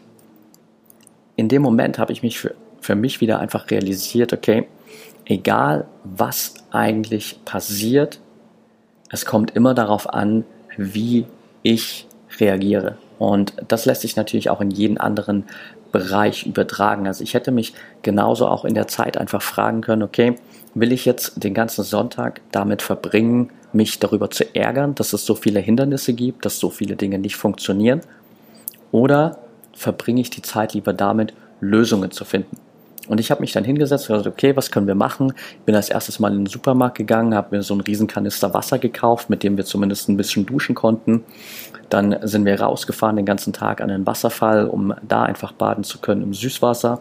in 1.37 1.49
dem 1.49 1.63
Moment 1.63 1.99
habe 1.99 2.13
ich 2.13 2.23
mich 2.23 2.41
für, 2.41 2.55
für 2.81 2.97
mich 2.97 3.21
wieder 3.21 3.39
einfach 3.39 3.71
realisiert, 3.71 4.33
okay, 4.33 4.67
egal 5.27 5.87
was 6.03 6.55
eigentlich 6.73 7.45
passiert, 7.45 8.19
es 9.11 9.27
kommt 9.27 9.55
immer 9.55 9.75
darauf 9.75 10.13
an, 10.13 10.45
wie 10.77 11.27
ich 11.63 12.09
reagiere. 12.39 12.97
Und 13.19 13.53
das 13.69 13.85
lässt 13.85 14.01
sich 14.01 14.17
natürlich 14.17 14.49
auch 14.49 14.63
in 14.63 14.71
jeden 14.71 14.97
anderen 14.97 15.45
Bereich 15.93 16.47
übertragen. 16.47 17.07
Also 17.07 17.23
ich 17.23 17.35
hätte 17.35 17.51
mich 17.51 17.75
genauso 18.03 18.47
auch 18.47 18.65
in 18.65 18.75
der 18.75 18.89
Zeit 18.89 19.19
einfach 19.19 19.43
fragen 19.43 19.83
können, 19.83 20.03
okay, 20.03 20.37
will 20.73 20.93
ich 20.93 21.05
jetzt 21.05 21.43
den 21.43 21.53
ganzen 21.53 21.85
Sonntag 21.85 22.41
damit 22.53 22.81
verbringen, 22.81 23.51
mich 23.73 23.99
darüber 23.99 24.31
zu 24.31 24.55
ärgern, 24.55 24.95
dass 24.95 25.13
es 25.13 25.27
so 25.27 25.35
viele 25.35 25.61
Hindernisse 25.61 26.15
gibt, 26.15 26.47
dass 26.47 26.59
so 26.59 26.71
viele 26.71 26.97
Dinge 26.97 27.19
nicht 27.19 27.37
funktionieren? 27.37 28.01
Oder 28.93 29.39
verbringe 29.73 30.21
ich 30.21 30.31
die 30.31 30.43
Zeit 30.43 30.75
lieber 30.75 30.93
damit, 30.93 31.35
Lösungen 31.61 32.11
zu 32.11 32.25
finden? 32.25 32.57
Und 33.09 33.19
ich 33.19 33.33
habe 33.33 33.41
mich 33.41 33.51
dann 33.51 33.65
hingesetzt 33.65 34.09
und 34.09 34.19
gesagt, 34.19 34.33
okay, 34.33 34.57
was 34.57 34.71
können 34.71 34.87
wir 34.87 34.95
machen? 34.95 35.33
Bin 35.67 35.75
als 35.75 35.89
erstes 35.89 36.21
mal 36.21 36.31
in 36.31 36.45
den 36.45 36.47
Supermarkt 36.47 36.97
gegangen, 36.97 37.35
habe 37.35 37.57
mir 37.57 37.63
so 37.63 37.75
einen 37.75 37.81
riesen 37.81 38.07
Kanister 38.07 38.55
Wasser 38.55 38.79
gekauft, 38.79 39.31
mit 39.31 39.43
dem 39.43 39.57
wir 39.57 39.65
zumindest 39.65 40.09
ein 40.09 40.17
bisschen 40.17 40.47
duschen 40.47 40.77
konnten. 40.77 41.25
Dann 41.89 42.17
sind 42.23 42.45
wir 42.45 42.61
rausgefahren 42.61 43.17
den 43.17 43.27
ganzen 43.27 43.53
Tag 43.53 43.81
an 43.81 43.89
den 43.89 44.07
Wasserfall, 44.07 44.67
um 44.67 44.95
da 45.07 45.25
einfach 45.25 45.51
baden 45.51 45.83
zu 45.83 45.99
können 45.99 46.23
im 46.23 46.35
Süßwasser. 46.35 47.01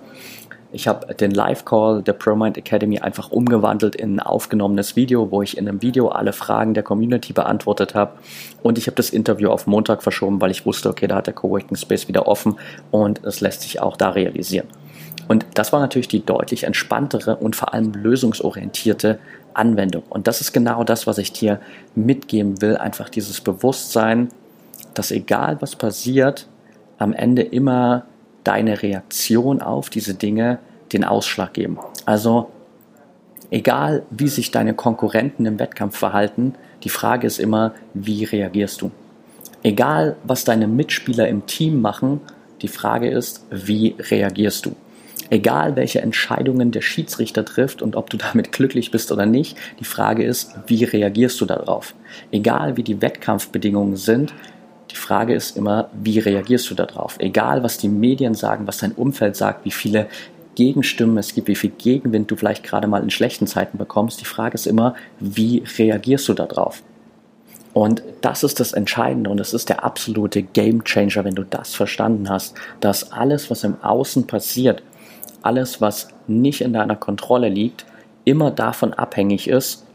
Ich 0.72 0.88
habe 0.88 1.16
den 1.16 1.32
Live-Call 1.32 2.04
der 2.04 2.14
ProMind 2.14 2.56
Academy 2.58 3.00
einfach 3.00 3.32
umgewandelt 3.32 3.96
in 3.96 4.16
ein 4.16 4.20
aufgenommenes 4.20 4.96
Video, 4.96 5.32
wo 5.32 5.42
ich 5.42 5.58
in 5.58 5.68
einem 5.68 5.82
Video 5.82 6.10
alle 6.10 6.32
Fragen 6.32 6.76
der 6.76 6.84
Community 6.84 7.34
beantwortet 7.34 7.96
habe. 7.96 8.14
Und 8.62 8.78
ich 8.78 8.86
habe 8.86 8.96
das 8.96 9.10
Interview 9.10 9.50
auf 9.50 9.66
Montag 9.66 10.04
verschoben, 10.04 10.40
weil 10.40 10.52
ich 10.52 10.68
wusste, 10.68 10.90
okay, 10.90 11.08
da 11.08 11.16
hat 11.16 11.26
der 11.26 11.34
Coworking 11.34 11.76
Space 11.76 12.08
wieder 12.08 12.28
offen 12.28 12.60
und 12.92 13.24
es 13.24 13.42
lässt 13.42 13.62
sich 13.62 13.82
auch 13.82 13.98
da 13.98 14.10
realisieren. 14.10 14.68
Und 15.28 15.46
das 15.56 15.74
war 15.74 15.80
natürlich 15.80 16.08
die 16.08 16.24
deutlich 16.24 16.64
entspanntere 16.64 17.38
und 17.38 17.56
vor 17.56 17.74
allem 17.74 17.94
lösungsorientierte 17.94 19.20
Anwendung. 19.56 20.04
Und 20.10 20.28
das 20.28 20.40
ist 20.40 20.54
genau 20.54 20.84
das, 20.84 21.08
was 21.08 21.18
ich 21.18 21.34
dir 21.34 21.60
mitgeben 21.96 22.62
will. 22.62 22.78
Einfach 22.78 23.10
dieses 23.10 23.42
Bewusstsein, 23.42 24.30
dass 24.94 25.10
egal 25.12 25.58
was 25.62 25.76
passiert, 25.76 26.48
am 27.00 27.14
Ende 27.14 27.42
immer 27.42 28.06
deine 28.44 28.82
Reaktion 28.82 29.62
auf 29.62 29.90
diese 29.90 30.14
Dinge 30.14 30.60
den 30.94 31.04
Ausschlag 31.04 31.54
geben. 31.54 31.78
Also 32.06 32.50
egal 33.52 34.04
wie 34.10 34.28
sich 34.28 34.52
deine 34.52 34.74
Konkurrenten 34.74 35.46
im 35.46 35.60
Wettkampf 35.60 35.98
verhalten, 35.98 36.56
die 36.84 36.90
Frage 36.90 37.28
ist 37.28 37.40
immer, 37.40 37.74
wie 37.94 38.24
reagierst 38.24 38.82
du? 38.82 38.92
Egal 39.64 40.16
was 40.24 40.46
deine 40.46 40.68
Mitspieler 40.68 41.28
im 41.28 41.46
Team 41.46 41.82
machen, 41.82 42.22
die 42.62 42.68
Frage 42.68 43.10
ist, 43.10 43.46
wie 43.52 43.96
reagierst 44.00 44.66
du? 44.66 44.76
Egal 45.32 45.76
welche 45.76 46.02
Entscheidungen 46.02 46.72
der 46.72 46.82
Schiedsrichter 46.82 47.46
trifft 47.46 47.82
und 47.82 47.96
ob 47.96 48.10
du 48.10 48.18
damit 48.18 48.52
glücklich 48.52 48.90
bist 48.90 49.12
oder 49.12 49.26
nicht, 49.26 49.58
die 49.80 49.86
Frage 49.86 50.24
ist, 50.24 50.56
wie 50.66 50.84
reagierst 50.84 51.40
du 51.40 51.46
darauf? 51.46 51.94
Egal 52.32 52.78
wie 52.78 52.84
die 52.84 53.02
Wettkampfbedingungen 53.02 53.96
sind, 53.96 54.34
die 54.92 54.96
Frage 54.96 55.34
ist 55.34 55.58
immer, 55.58 55.90
wie 55.94 56.20
reagierst 56.20 56.70
du 56.70 56.76
darauf? 56.76 57.16
Egal 57.20 57.64
was 57.64 57.78
die 57.78 57.90
Medien 57.90 58.34
sagen, 58.34 58.68
was 58.68 58.80
dein 58.80 58.94
Umfeld 58.94 59.36
sagt, 59.36 59.66
wie 59.66 59.72
viele 59.72 60.08
Gegenstimmen 60.56 61.18
es 61.18 61.34
gibt, 61.34 61.48
wie 61.48 61.56
viel 61.56 61.70
Gegenwind 61.70 62.30
du 62.30 62.36
vielleicht 62.36 62.64
gerade 62.64 62.88
mal 62.88 63.02
in 63.02 63.10
schlechten 63.10 63.48
Zeiten 63.48 63.78
bekommst, 63.78 64.20
die 64.20 64.26
Frage 64.26 64.56
ist 64.56 64.68
immer, 64.68 64.96
wie 65.20 65.64
reagierst 65.78 66.28
du 66.28 66.34
darauf? 66.34 66.84
Und 67.74 68.04
das 68.22 68.44
ist 68.44 68.60
das 68.60 68.74
Entscheidende 68.74 69.30
und 69.30 69.38
das 69.38 69.54
ist 69.54 69.70
der 69.70 69.84
absolute 69.84 70.42
Game 70.42 70.84
Changer, 70.84 71.24
wenn 71.24 71.36
du 71.36 71.44
das 71.44 71.76
verstanden 71.76 72.30
hast, 72.30 72.56
dass 72.80 73.12
alles, 73.12 73.50
was 73.50 73.64
im 73.64 73.82
Außen 73.82 74.28
passiert, 74.28 74.82
alles, 75.44 75.80
was 75.80 76.10
nicht 76.28 76.62
in 76.62 76.74
deiner 76.74 76.96
Kontrolle 76.96 77.50
liegt, 77.50 77.86
immer 78.26 78.52
davon 78.52 78.94
abhängig 78.94 79.48
ist, 79.48 79.86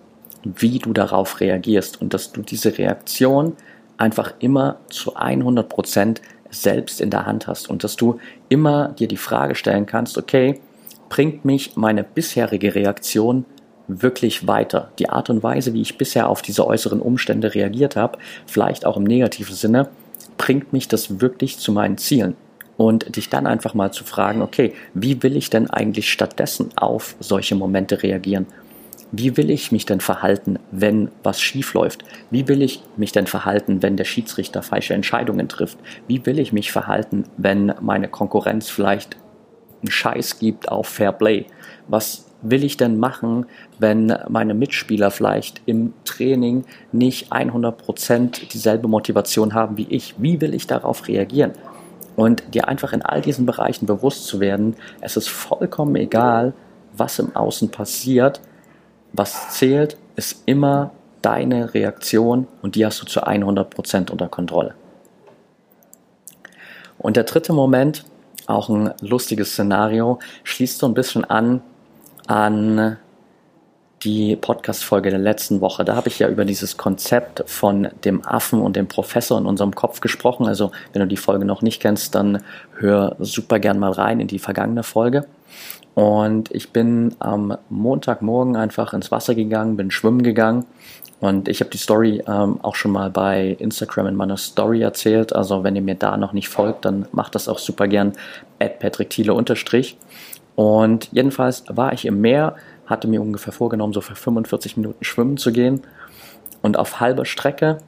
wie 0.45 0.79
du 0.79 0.93
darauf 0.93 1.41
reagierst 1.41 2.01
und 2.01 2.15
dass 2.15 2.33
du 2.33 2.43
diese 2.43 2.79
Reaktion 2.79 3.55
einfach 3.97 4.35
immer 4.41 4.77
zu 4.89 5.17
100 5.17 5.69
Prozent 5.69 6.23
selbst 6.51 7.01
in 7.01 7.11
der 7.11 7.27
Hand 7.27 7.47
hast 7.47 7.69
und 7.69 7.85
dass 7.85 7.97
du 7.97 8.19
immer 8.49 8.89
dir 8.89 9.09
die 9.09 9.17
Frage 9.17 9.55
stellen 9.55 9.87
kannst, 9.87 10.19
okay, 10.19 10.61
bringt 11.09 11.45
mich 11.45 11.77
meine 11.77 12.05
bisherige 12.05 12.75
Reaktion 12.75 13.45
wirklich 13.89 14.47
weiter? 14.47 14.91
Die 14.99 15.09
Art 15.09 15.31
und 15.31 15.43
Weise, 15.43 15.75
wie 15.75 15.83
ich 15.83 15.99
bisher 15.99 16.29
auf 16.29 16.43
diese 16.43 16.67
äußeren 16.67 17.01
Umstände 17.01 17.55
reagiert 17.55 17.97
habe, 17.97 18.19
vielleicht 18.47 18.87
auch 18.87 18.97
im 18.97 19.05
negativen 19.05 19.55
Sinne, 19.55 19.89
bringt 20.39 20.73
mich 20.73 20.89
das 20.89 21.21
wirklich 21.21 21.59
zu 21.59 21.73
meinen 21.73 21.99
Zielen? 21.99 22.37
und 22.77 23.17
dich 23.17 23.31
dann 23.31 23.47
einfach 23.47 23.75
mal 23.75 23.93
zu 23.93 24.05
fragen, 24.05 24.43
okay, 24.43 24.75
wie 24.95 25.23
will 25.23 25.37
ich 25.37 25.51
denn 25.51 25.71
eigentlich 25.71 26.11
stattdessen 26.11 26.71
auf 26.77 27.15
solche 27.21 27.55
Momente 27.55 28.03
reagieren? 28.03 28.47
Wie 29.13 29.37
will 29.37 29.51
ich 29.51 29.71
mich 29.71 29.87
denn 29.87 30.01
verhalten, 30.01 30.59
wenn 30.71 31.11
was 31.23 31.41
schief 31.41 31.75
läuft? 31.75 32.05
Wie 32.31 32.49
will 32.49 32.63
ich 32.63 32.83
mich 32.97 33.13
denn 33.13 33.27
verhalten, 33.27 33.83
wenn 33.83 33.97
der 33.97 34.05
Schiedsrichter 34.05 34.63
falsche 34.63 34.95
Entscheidungen 34.95 35.49
trifft? 35.49 35.79
Wie 36.09 36.25
will 36.27 36.39
ich 36.39 36.53
mich 36.53 36.73
verhalten, 36.73 37.25
wenn 37.37 37.75
meine 37.81 38.09
Konkurrenz 38.09 38.69
vielleicht 38.69 39.17
einen 39.83 39.91
Scheiß 39.91 40.39
gibt 40.39 40.69
auf 40.69 40.89
Fair 40.89 41.13
Play? 41.13 41.47
Was 41.87 42.27
will 42.43 42.65
ich 42.65 42.77
denn 42.77 42.99
machen, 42.99 43.47
wenn 43.79 44.17
meine 44.29 44.55
Mitspieler 44.55 45.11
vielleicht 45.11 45.63
im 45.67 45.95
Training 46.05 46.65
nicht 46.93 47.33
100% 47.33 48.49
dieselbe 48.49 48.89
Motivation 48.89 49.55
haben 49.55 49.77
wie 49.77 49.87
ich? 49.89 50.15
Wie 50.19 50.41
will 50.41 50.55
ich 50.55 50.67
darauf 50.67 51.09
reagieren? 51.09 51.53
Und 52.17 52.55
dir 52.55 52.69
einfach 52.69 52.93
in 52.93 53.03
all 53.03 53.21
diesen 53.21 53.47
Bereichen 53.47 53.87
bewusst 53.87 54.27
zu 54.27 54.41
werden, 54.41 54.77
es 55.01 55.17
ist 55.17 55.29
vollkommen 55.29 55.97
egal, 55.97 56.53
was 56.97 57.19
im 57.19 57.35
Außen 57.35 57.71
passiert. 57.71 58.41
Was 59.17 59.51
zählt, 59.51 59.97
ist 60.17 60.43
immer 60.47 60.91
deine 61.23 61.73
Reaktion 61.73 62.49
und 62.63 62.75
die 62.75 62.85
hast 62.85 63.01
du 63.01 63.07
zu 63.07 63.25
100% 63.25 64.11
unter 64.11 64.27
Kontrolle. 64.27 64.75
Und 66.99 67.17
der 67.17 67.23
dritte 67.23 67.53
Moment, 67.53 68.05
auch 68.47 68.69
ein 68.69 68.93
lustiges 69.01 69.53
Szenario, 69.53 70.19
schließt 70.43 70.79
so 70.79 70.87
ein 70.87 70.95
bisschen 70.95 71.25
an 71.25 71.63
an 72.27 72.97
die 74.03 74.35
Podcast-Folge 74.37 75.11
der 75.11 75.19
letzten 75.19 75.61
Woche. 75.61 75.85
Da 75.85 75.95
habe 75.95 76.09
ich 76.09 76.19
ja 76.19 76.29
über 76.29 76.45
dieses 76.45 76.77
Konzept 76.77 77.45
von 77.47 77.89
dem 78.05 78.27
Affen 78.27 78.61
und 78.61 78.75
dem 78.75 78.89
Professor 78.89 79.39
in 79.39 79.47
unserem 79.47 79.77
Kopf 79.77 80.01
gesprochen. 80.01 80.47
Also, 80.47 80.73
wenn 80.93 81.01
du 81.01 81.07
die 81.07 81.17
Folge 81.17 81.45
noch 81.45 81.63
nicht 81.63 81.81
kennst, 81.81 82.15
dann 82.15 82.43
hör 82.79 83.17
super 83.21 83.61
gern 83.61 83.79
mal 83.79 83.93
rein 83.93 84.21
in 84.21 84.27
die 84.27 84.39
vergangene 84.39 84.83
Folge. 84.83 85.27
Und 85.95 86.51
ich 86.53 86.73
bin 86.73 87.15
am 87.21 87.57
Montagmorgen 87.69 88.57
einfach 88.57 88.93
ins 88.95 89.11
Wasser 89.11 89.35
gegangen, 89.35 89.77
bin 89.77 89.91
schwimmen 89.91 90.23
gegangen. 90.23 90.67
Und 91.21 91.49
ich 91.49 91.61
habe 91.61 91.71
die 91.71 91.79
Story 91.79 92.23
ähm, 92.27 92.59
auch 92.63 92.75
schon 92.75 92.91
mal 92.91 93.11
bei 93.11 93.57
Instagram 93.59 94.09
in 94.09 94.17
meiner 94.17 94.37
Story 94.37 94.83
erzählt. 94.83 95.35
Also 95.35 95.63
wenn 95.63 95.77
ihr 95.77 95.83
mir 95.83 95.95
da 95.95 96.17
noch 96.17 96.33
nicht 96.33 96.49
folgt, 96.49 96.85
dann 96.85 97.07
macht 97.13 97.35
das 97.35 97.49
auch 97.49 97.59
super 97.59 97.89
gern 97.89 98.13
at 98.59 98.81
Patrick 98.81 99.11
Thiele 99.11 99.35
unterstrich. 99.35 99.97
Und 100.57 101.09
jedenfalls 101.13 101.65
war 101.69 101.93
ich 101.93 102.05
im 102.05 102.21
Meer, 102.21 102.57
hatte 102.87 103.09
mir 103.09 103.23
ungefähr 103.23 103.53
vorgenommen, 103.53 103.93
so 103.93 104.01
für 104.01 104.17
45 104.17 104.77
Minuten 104.77 105.05
schwimmen 105.05 105.37
zu 105.37 105.53
gehen. 105.53 105.83
Und 106.61 106.77
auf 106.77 107.01
halber 107.01 107.25
Strecke 107.25 107.79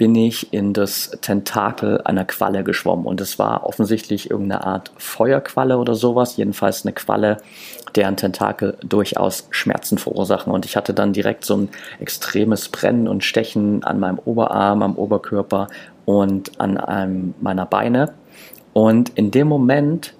bin 0.00 0.14
ich 0.14 0.50
in 0.54 0.72
das 0.72 1.10
Tentakel 1.20 2.00
einer 2.06 2.24
Qualle 2.24 2.64
geschwommen. 2.64 3.04
Und 3.04 3.20
es 3.20 3.38
war 3.38 3.66
offensichtlich 3.66 4.30
irgendeine 4.30 4.64
Art 4.64 4.92
Feuerqualle 4.96 5.76
oder 5.76 5.94
sowas. 5.94 6.38
Jedenfalls 6.38 6.86
eine 6.86 6.94
Qualle, 6.94 7.36
deren 7.96 8.16
Tentakel 8.16 8.78
durchaus 8.82 9.46
Schmerzen 9.50 9.98
verursachen. 9.98 10.54
Und 10.54 10.64
ich 10.64 10.74
hatte 10.74 10.94
dann 10.94 11.12
direkt 11.12 11.44
so 11.44 11.54
ein 11.54 11.68
extremes 11.98 12.70
Brennen 12.70 13.08
und 13.08 13.24
Stechen 13.24 13.84
an 13.84 14.00
meinem 14.00 14.18
Oberarm, 14.24 14.82
am 14.82 14.96
Oberkörper 14.96 15.68
und 16.06 16.58
an 16.58 16.78
einem 16.78 17.34
meiner 17.42 17.66
Beine. 17.66 18.14
Und 18.72 19.10
in 19.10 19.30
dem 19.30 19.48
Moment 19.48 20.14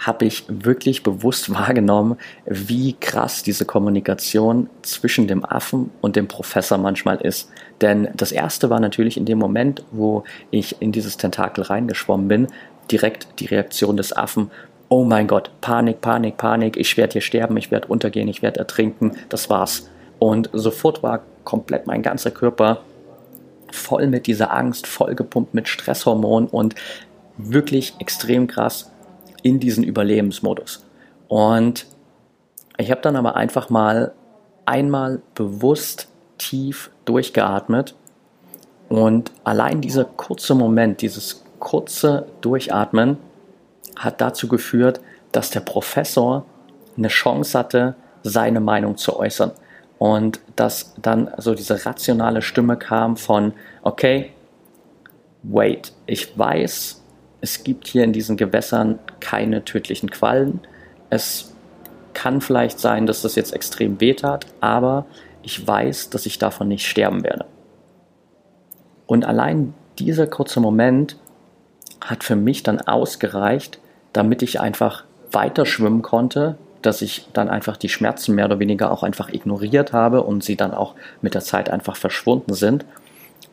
habe 0.00 0.24
ich 0.24 0.46
wirklich 0.48 1.04
bewusst 1.04 1.54
wahrgenommen, 1.54 2.16
wie 2.44 2.94
krass 2.94 3.44
diese 3.44 3.66
Kommunikation 3.66 4.68
zwischen 4.82 5.28
dem 5.28 5.44
Affen 5.44 5.90
und 6.00 6.16
dem 6.16 6.26
Professor 6.26 6.76
manchmal 6.76 7.20
ist. 7.20 7.50
Denn 7.80 8.08
das 8.14 8.32
erste 8.32 8.70
war 8.70 8.80
natürlich 8.80 9.16
in 9.16 9.24
dem 9.24 9.38
Moment, 9.38 9.84
wo 9.90 10.24
ich 10.50 10.80
in 10.80 10.92
dieses 10.92 11.16
Tentakel 11.16 11.64
reingeschwommen 11.64 12.28
bin, 12.28 12.48
direkt 12.90 13.40
die 13.40 13.46
Reaktion 13.46 13.96
des 13.96 14.14
Affen. 14.16 14.50
Oh 14.88 15.04
mein 15.04 15.26
Gott, 15.26 15.50
Panik, 15.60 16.00
Panik, 16.00 16.36
Panik, 16.36 16.76
ich 16.76 16.96
werde 16.96 17.14
hier 17.14 17.20
sterben, 17.22 17.56
ich 17.56 17.70
werde 17.70 17.88
untergehen, 17.88 18.28
ich 18.28 18.42
werde 18.42 18.60
ertrinken, 18.60 19.12
das 19.28 19.48
war's. 19.48 19.88
Und 20.18 20.50
sofort 20.52 21.02
war 21.02 21.22
komplett 21.44 21.86
mein 21.86 22.02
ganzer 22.02 22.30
Körper 22.30 22.82
voll 23.70 24.08
mit 24.08 24.26
dieser 24.26 24.52
Angst, 24.52 24.86
vollgepumpt 24.86 25.54
mit 25.54 25.68
Stresshormonen 25.68 26.48
und 26.48 26.74
wirklich 27.36 27.94
extrem 28.00 28.46
krass 28.46 28.90
in 29.42 29.60
diesen 29.60 29.84
Überlebensmodus. 29.84 30.84
Und 31.28 31.86
ich 32.76 32.90
habe 32.90 33.00
dann 33.00 33.16
aber 33.16 33.36
einfach 33.36 33.70
mal 33.70 34.12
einmal 34.66 35.22
bewusst 35.34 36.09
tief 36.40 36.90
durchgeatmet 37.04 37.94
und 38.88 39.30
allein 39.44 39.80
dieser 39.80 40.04
kurze 40.04 40.56
Moment, 40.56 41.00
dieses 41.00 41.44
kurze 41.60 42.26
Durchatmen 42.40 43.18
hat 43.96 44.20
dazu 44.20 44.48
geführt, 44.48 45.00
dass 45.30 45.50
der 45.50 45.60
Professor 45.60 46.44
eine 46.96 47.06
Chance 47.06 47.56
hatte, 47.56 47.94
seine 48.24 48.60
Meinung 48.60 48.96
zu 48.96 49.16
äußern. 49.16 49.52
Und 49.98 50.40
dass 50.56 50.94
dann 51.00 51.30
so 51.36 51.54
diese 51.54 51.86
rationale 51.86 52.42
Stimme 52.42 52.76
kam 52.76 53.16
von, 53.16 53.52
okay, 53.82 54.32
wait, 55.42 55.92
ich 56.06 56.36
weiß, 56.36 57.02
es 57.42 57.62
gibt 57.62 57.86
hier 57.86 58.02
in 58.02 58.12
diesen 58.12 58.36
Gewässern 58.36 58.98
keine 59.20 59.64
tödlichen 59.64 60.10
Quallen. 60.10 60.60
Es 61.10 61.54
kann 62.12 62.40
vielleicht 62.40 62.80
sein, 62.80 63.06
dass 63.06 63.22
das 63.22 63.36
jetzt 63.36 63.52
extrem 63.52 64.00
wehtat, 64.00 64.46
aber 64.60 65.06
ich 65.42 65.66
weiß, 65.66 66.10
dass 66.10 66.26
ich 66.26 66.38
davon 66.38 66.68
nicht 66.68 66.86
sterben 66.86 67.24
werde. 67.24 67.46
Und 69.06 69.24
allein 69.24 69.74
dieser 69.98 70.26
kurze 70.26 70.60
Moment 70.60 71.16
hat 72.00 72.24
für 72.24 72.36
mich 72.36 72.62
dann 72.62 72.80
ausgereicht, 72.80 73.80
damit 74.12 74.42
ich 74.42 74.60
einfach 74.60 75.04
weiter 75.32 75.66
schwimmen 75.66 76.02
konnte, 76.02 76.56
dass 76.82 77.02
ich 77.02 77.28
dann 77.32 77.48
einfach 77.48 77.76
die 77.76 77.88
Schmerzen 77.88 78.34
mehr 78.34 78.46
oder 78.46 78.58
weniger 78.58 78.90
auch 78.90 79.02
einfach 79.02 79.28
ignoriert 79.28 79.92
habe 79.92 80.22
und 80.22 80.42
sie 80.42 80.56
dann 80.56 80.72
auch 80.72 80.94
mit 81.20 81.34
der 81.34 81.42
Zeit 81.42 81.68
einfach 81.68 81.96
verschwunden 81.96 82.54
sind. 82.54 82.84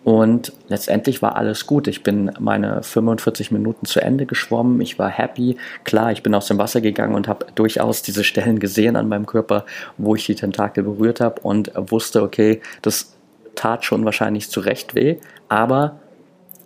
Und 0.08 0.54
letztendlich 0.70 1.22
war 1.22 1.36
alles 1.36 1.68
gut. 1.68 1.86
Ich 1.90 2.02
bin 2.02 2.32
meine 2.40 2.82
45 2.82 3.52
Minuten 3.52 3.86
zu 3.86 4.00
Ende 4.00 4.26
geschwommen. 4.26 4.80
Ich 4.80 4.98
war 4.98 5.10
happy. 5.10 5.58
Klar, 5.84 6.14
ich 6.14 6.24
bin 6.24 6.34
aus 6.34 6.48
dem 6.48 6.58
Wasser 6.58 6.80
gegangen 6.80 7.14
und 7.14 7.28
habe 7.28 7.46
durchaus 7.56 8.04
diese 8.04 8.24
Stellen 8.24 8.60
gesehen 8.60 8.96
an 8.96 9.10
meinem 9.10 9.26
Körper, 9.26 9.66
wo 9.98 10.16
ich 10.16 10.26
die 10.26 10.36
Tentakel 10.36 10.86
berührt 10.86 11.20
habe 11.20 11.42
und 11.42 11.74
wusste, 11.76 12.24
okay, 12.24 12.62
das 12.82 13.18
tat 13.56 13.84
schon 13.84 14.06
wahrscheinlich 14.06 14.50
zu 14.50 14.62
Recht 14.62 14.96
weh. 14.96 15.18
Aber 15.50 16.00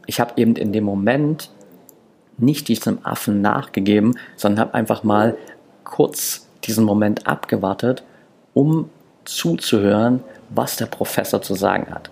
ich 0.06 0.20
habe 0.20 0.34
eben 0.36 0.56
in 0.56 0.72
dem 0.72 0.84
Moment 0.84 1.50
nicht 2.38 2.68
diesem 2.68 3.04
Affen 3.04 3.42
nachgegeben, 3.42 4.20
sondern 4.36 4.68
habe 4.68 4.76
einfach 4.76 5.02
mal 5.02 5.36
kurz 5.84 6.48
diesen 6.66 6.86
Moment 6.86 7.26
abgewartet, 7.26 8.04
um 8.54 8.92
zuzuhören, 9.26 10.20
was 10.52 10.76
der 10.76 10.86
Professor 10.86 11.42
zu 11.42 11.56
sagen 11.56 11.92
hat. 11.92 12.12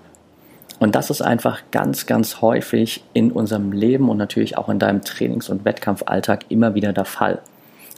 Und 0.80 0.96
das 0.96 1.10
ist 1.10 1.22
einfach 1.22 1.62
ganz, 1.72 2.06
ganz 2.06 2.42
häufig 2.42 3.04
in 3.14 3.32
unserem 3.32 3.72
Leben 3.74 4.10
und 4.10 4.18
natürlich 4.18 4.58
auch 4.58 4.70
in 4.70 4.80
deinem 4.80 5.02
Trainings- 5.02 5.50
und 5.50 5.66
Wettkampfalltag 5.66 6.46
immer 6.50 6.74
wieder 6.74 6.94
der 6.94 7.06
Fall. 7.06 7.42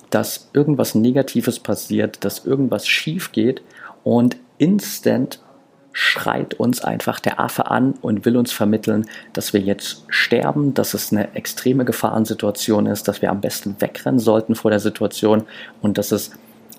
Dass 0.10 0.50
irgendwas 0.54 0.96
Negatives 0.96 1.60
passiert, 1.60 2.26
dass 2.26 2.46
irgendwas 2.46 2.88
schief 2.88 3.32
geht 3.32 3.62
und 4.04 4.36
instant 4.58 5.40
schreit 5.94 6.54
uns 6.54 6.84
einfach 6.84 7.20
der 7.20 7.40
Affe 7.40 7.70
an 7.70 7.96
und 8.02 8.26
will 8.26 8.38
uns 8.38 8.52
vermitteln, 8.52 9.08
dass 9.34 9.54
wir 9.54 9.60
jetzt 9.60 10.06
sterben, 10.08 10.74
dass 10.74 10.94
es 10.94 11.12
eine 11.12 11.36
extreme 11.36 11.86
Gefahrensituation 11.86 12.86
ist, 12.86 13.08
dass 13.08 13.22
wir 13.22 13.30
am 13.30 13.42
besten 13.42 13.76
wegrennen 13.80 14.20
sollten 14.20 14.56
vor 14.56 14.72
der 14.72 14.80
Situation 14.80 15.44
und 15.82 15.98
dass 15.98 16.12
es 16.12 16.32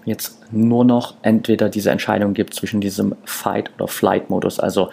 jetzt 0.05 0.41
nur 0.51 0.85
noch 0.85 1.15
entweder 1.23 1.69
diese 1.69 1.91
Entscheidung 1.91 2.35
gibt 2.35 2.55
zwischen 2.55 2.81
diesem 2.81 3.15
Fight- 3.25 3.71
oder 3.77 3.87
Flight-Modus, 3.87 4.59
also 4.59 4.91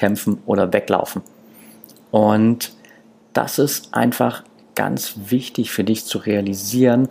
kämpfen 0.00 0.38
oder 0.46 0.72
weglaufen. 0.72 1.22
Und 2.10 2.72
das 3.34 3.58
ist 3.58 3.94
einfach 3.94 4.42
ganz 4.74 5.14
wichtig 5.26 5.70
für 5.70 5.84
dich 5.84 6.06
zu 6.06 6.18
realisieren, 6.18 7.08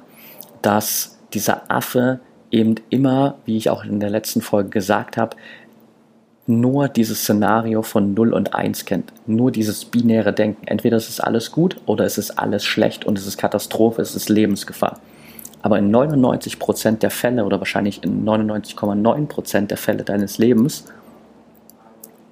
dass 0.63 1.19
dieser 1.33 1.71
Affe 1.71 2.19
eben 2.51 2.75
immer, 2.89 3.35
wie 3.45 3.57
ich 3.57 3.69
auch 3.69 3.85
in 3.85 3.99
der 3.99 4.09
letzten 4.09 4.41
Folge 4.41 4.69
gesagt 4.69 5.17
habe, 5.17 5.37
nur 6.47 6.87
dieses 6.87 7.21
Szenario 7.21 7.83
von 7.83 8.15
0 8.15 8.33
und 8.33 8.55
1 8.55 8.85
kennt. 8.85 9.13
Nur 9.27 9.51
dieses 9.51 9.85
binäre 9.85 10.33
Denken. 10.33 10.65
Entweder 10.65 10.97
es 10.97 11.07
ist 11.07 11.19
alles 11.19 11.51
gut 11.51 11.77
oder 11.85 12.05
es 12.05 12.17
ist 12.17 12.39
alles 12.39 12.65
schlecht 12.65 13.05
und 13.05 13.19
es 13.19 13.27
ist 13.27 13.37
Katastrophe, 13.37 14.01
es 14.01 14.15
ist 14.15 14.29
Lebensgefahr. 14.29 14.99
Aber 15.61 15.77
in 15.77 15.93
99% 15.95 16.97
der 16.99 17.11
Fälle 17.11 17.45
oder 17.45 17.59
wahrscheinlich 17.59 18.03
in 18.03 18.25
99,9% 18.25 19.67
der 19.67 19.77
Fälle 19.77 20.03
deines 20.03 20.39
Lebens 20.39 20.85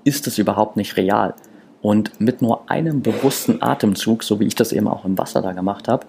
ist 0.07 0.25
es 0.25 0.37
überhaupt 0.37 0.77
nicht 0.77 0.95
real. 0.95 1.33
Und 1.81 2.21
mit 2.21 2.41
nur 2.41 2.71
einem 2.71 3.01
bewussten 3.01 3.61
Atemzug, 3.61 4.23
so 4.23 4.39
wie 4.39 4.45
ich 4.45 4.55
das 4.55 4.71
eben 4.71 4.87
auch 4.87 5.03
im 5.03 5.17
Wasser 5.17 5.41
da 5.41 5.51
gemacht 5.51 5.89
habe, 5.89 6.05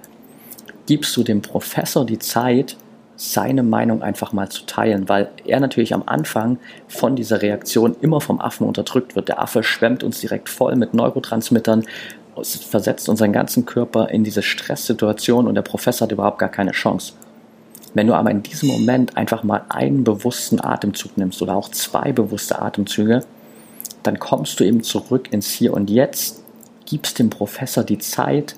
gibst 0.86 1.16
du 1.16 1.24
dem 1.24 1.42
Professor 1.42 2.06
die 2.06 2.20
Zeit, 2.20 2.76
seine 3.16 3.64
Meinung 3.64 4.00
einfach 4.00 4.32
mal 4.32 4.48
zu 4.48 4.64
teilen, 4.64 5.08
weil 5.08 5.28
er 5.44 5.58
natürlich 5.58 5.92
am 5.92 6.04
Anfang 6.06 6.58
von 6.86 7.16
dieser 7.16 7.42
Reaktion 7.42 7.96
immer 8.00 8.20
vom 8.20 8.40
Affen 8.40 8.64
unterdrückt 8.64 9.16
wird. 9.16 9.28
Der 9.28 9.42
Affe 9.42 9.64
schwemmt 9.64 10.04
uns 10.04 10.20
direkt 10.20 10.48
voll 10.48 10.76
mit 10.76 10.94
Neurotransmittern, 10.94 11.84
versetzt 12.44 13.08
unseren 13.08 13.32
ganzen 13.32 13.66
Körper 13.66 14.11
in 14.11 14.22
diese 14.22 14.42
Stresssituation 14.42 15.48
und 15.48 15.56
der 15.56 15.62
Professor 15.62 16.06
hat 16.06 16.12
überhaupt 16.12 16.38
gar 16.38 16.48
keine 16.48 16.70
Chance. 16.70 17.14
Wenn 17.94 18.06
du 18.06 18.14
aber 18.14 18.30
in 18.30 18.44
diesem 18.44 18.68
Moment 18.68 19.16
einfach 19.16 19.42
mal 19.42 19.62
einen 19.68 20.04
bewussten 20.04 20.61
Atemzug 20.64 21.18
nimmst 21.18 21.42
oder 21.42 21.56
auch 21.56 21.70
zwei 21.70 22.12
bewusste 22.12 22.62
Atemzüge, 22.62 23.24
dann 24.02 24.18
kommst 24.18 24.61
du 24.61 24.64
eben 24.64 24.82
zurück 24.82 25.32
ins 25.32 25.50
Hier 25.50 25.72
und 25.74 25.90
Jetzt, 25.90 26.42
gibst 26.87 27.18
dem 27.18 27.30
Professor 27.30 27.84
die 27.84 27.98
Zeit, 27.98 28.56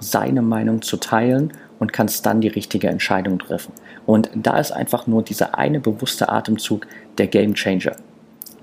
seine 0.00 0.42
Meinung 0.42 0.82
zu 0.82 0.96
teilen 0.96 1.52
und 1.78 1.92
kannst 1.92 2.24
dann 2.24 2.40
die 2.40 2.48
richtige 2.48 2.88
Entscheidung 2.88 3.38
treffen. 3.38 3.72
Und 4.06 4.30
da 4.34 4.58
ist 4.58 4.72
einfach 4.72 5.06
nur 5.06 5.22
dieser 5.22 5.58
eine 5.58 5.80
bewusste 5.80 6.28
Atemzug 6.28 6.86
der 7.18 7.26
Game 7.26 7.54
Changer. 7.54 7.96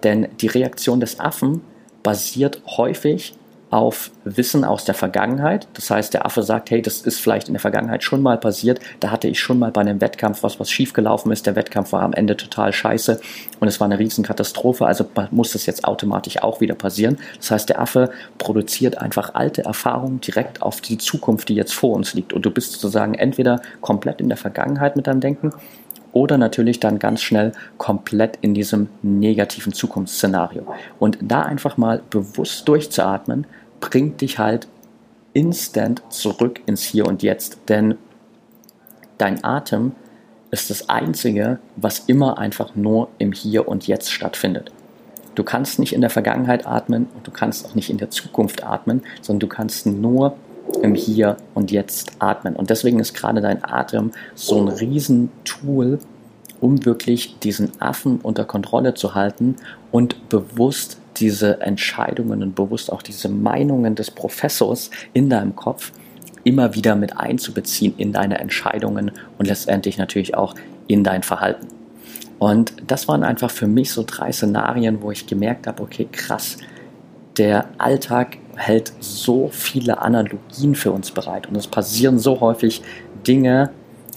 Denn 0.04 0.28
die 0.41 0.48
Reaktion 0.48 1.00
des 1.00 1.20
Affen 1.20 1.62
basiert 2.04 2.62
häufig 2.65 3.37
auf 3.70 4.12
Wissen 4.24 4.64
aus 4.64 4.86
der 4.86 4.96
Vergangenheit. 4.96 5.68
Das 5.74 5.90
heißt, 5.90 6.14
der 6.14 6.26
Affe 6.26 6.44
sagt, 6.44 6.72
hey, 6.72 6.82
das 6.82 7.02
ist 7.02 7.20
vielleicht 7.20 7.48
in 7.48 7.54
der 7.54 7.60
Vergangenheit 7.60 8.04
schon 8.04 8.22
mal 8.22 8.38
passiert. 8.38 8.80
Da 9.00 9.12
hatte 9.12 9.28
ich 9.28 9.40
schon 9.40 9.60
mal 9.60 9.72
bei 9.72 9.82
einem 9.82 10.00
Wettkampf 10.00 10.44
was, 10.44 10.60
was 10.60 10.72
schiefgelaufen 10.72 11.32
ist. 11.32 11.46
Der 11.46 11.56
Wettkampf 11.56 11.92
war 11.92 12.02
am 12.02 12.14
Ende 12.14 12.38
total 12.38 12.72
scheiße 12.72 13.20
und 13.60 13.68
es 13.68 13.80
war 13.80 13.86
eine 13.86 14.00
Riesenkatastrophe. 14.00 14.86
Also 14.86 15.06
muss 15.32 15.52
das 15.52 15.66
jetzt 15.66 15.86
automatisch 15.86 16.42
auch 16.42 16.62
wieder 16.62 16.76
passieren. 16.76 17.18
Das 17.38 17.52
heißt, 17.52 17.70
der 17.70 17.82
Affe 17.82 18.12
produziert 18.38 19.00
einfach 19.00 19.36
alte 19.36 19.64
Erfahrungen 19.64 20.22
direkt 20.22 20.62
auf 20.62 20.80
die 20.80 20.98
Zukunft, 20.98 21.50
die 21.50 21.56
jetzt 21.56 21.74
vor 21.74 21.96
uns 21.96 22.14
liegt. 22.14 22.32
Und 22.32 22.46
du 22.46 22.52
bist 22.52 22.74
sozusagen 22.74 23.16
entweder 23.16 23.62
komplett 23.82 24.22
in 24.22 24.30
der 24.30 24.38
Vergangenheit 24.38 24.96
mit 24.96 25.08
deinem 25.08 25.20
Denken 25.20 25.52
oder 26.18 26.40
natürlich 26.40 26.80
dann 26.80 26.98
ganz 26.98 27.22
schnell 27.22 27.52
komplett 27.78 28.40
in 28.42 28.56
diesem 28.56 28.90
negativen 29.04 29.72
Zukunftsszenario. 29.72 30.66
Und 30.98 31.20
da 31.22 31.44
einfach 31.44 31.78
mal 31.78 32.02
bewusst 32.10 32.68
durchzuatmen, 32.68 33.46
bringt 33.80 34.22
dich 34.22 34.40
halt 34.40 34.68
instant 35.34 36.02
zurück 36.10 36.62
ins 36.66 36.82
Hier 36.82 37.06
und 37.06 37.22
Jetzt. 37.22 37.60
Denn 37.70 37.96
dein 39.20 39.44
Atem 39.44 39.92
ist 40.50 40.72
das 40.72 40.90
Einzige, 40.90 41.60
was 41.76 42.00
immer 42.00 42.40
einfach 42.40 42.76
nur 42.76 43.10
im 43.20 43.32
Hier 43.32 43.68
und 43.68 43.86
Jetzt 43.86 44.12
stattfindet. 44.12 44.72
Du 45.36 45.44
kannst 45.44 45.78
nicht 45.78 45.94
in 45.94 46.02
der 46.02 46.10
Vergangenheit 46.10 46.66
atmen 46.66 47.08
und 47.14 47.28
du 47.28 47.30
kannst 47.30 47.64
auch 47.64 47.76
nicht 47.76 47.92
in 47.92 48.00
der 48.00 48.10
Zukunft 48.10 48.64
atmen, 48.64 49.04
sondern 49.22 49.42
du 49.42 49.48
kannst 49.48 49.86
nur 49.86 50.36
im 50.82 50.96
Hier 50.96 51.38
und 51.54 51.72
Jetzt 51.72 52.12
atmen. 52.20 52.56
Und 52.56 52.70
deswegen 52.70 53.00
ist 53.00 53.14
gerade 53.14 53.42
dein 53.42 53.64
Atem 53.64 54.12
so 54.36 54.60
ein 54.60 54.68
Riesentool, 54.68 56.00
um 56.60 56.86
wirklich 56.86 57.40
diesen 57.40 57.72
Affen 57.80 58.20
unter 58.22 58.46
Kontrolle 58.46 58.94
zu 58.94 59.16
halten 59.16 59.56
und 59.92 60.30
bewusst 60.30 60.98
diese 61.18 61.62
Entscheidungen 61.62 62.44
und 62.44 62.56
bewusst 62.56 62.92
auch 62.92 63.02
diese 63.02 63.30
Meinungen 63.30 63.96
des 63.96 64.12
Professors 64.12 64.92
in 65.14 65.30
deinem 65.30 65.56
Kopf 65.56 65.92
immer 66.44 66.76
wieder 66.76 66.96
mit 66.96 67.18
einzubeziehen 67.18 67.94
in 67.98 68.14
deine 68.14 68.40
Entscheidungen 68.40 69.12
und 69.38 69.48
letztendlich 69.48 69.98
natürlich 69.98 70.36
auch 70.36 70.56
in 70.88 71.04
dein 71.04 71.24
Verhalten. 71.24 71.68
Und 72.40 72.74
das 72.86 73.08
waren 73.08 73.24
einfach 73.24 73.52
für 73.52 73.68
mich 73.68 73.92
so 73.92 74.04
drei 74.06 74.32
Szenarien, 74.32 75.02
wo 75.02 75.12
ich 75.12 75.28
gemerkt 75.28 75.68
habe, 75.68 75.84
okay, 75.84 76.08
krass, 76.12 76.58
der 77.38 77.70
Alltag 77.78 78.38
hält 78.58 78.91
so 79.00 79.50
viele 79.52 80.02
Analogien 80.02 80.76
für 80.76 80.91
uns 80.91 81.12
bereit 81.12 81.48
und 81.48 81.56
es 81.56 81.67
passieren 81.67 82.20
so 82.20 82.39
häufig 82.41 82.82
Dinge, 83.26 83.70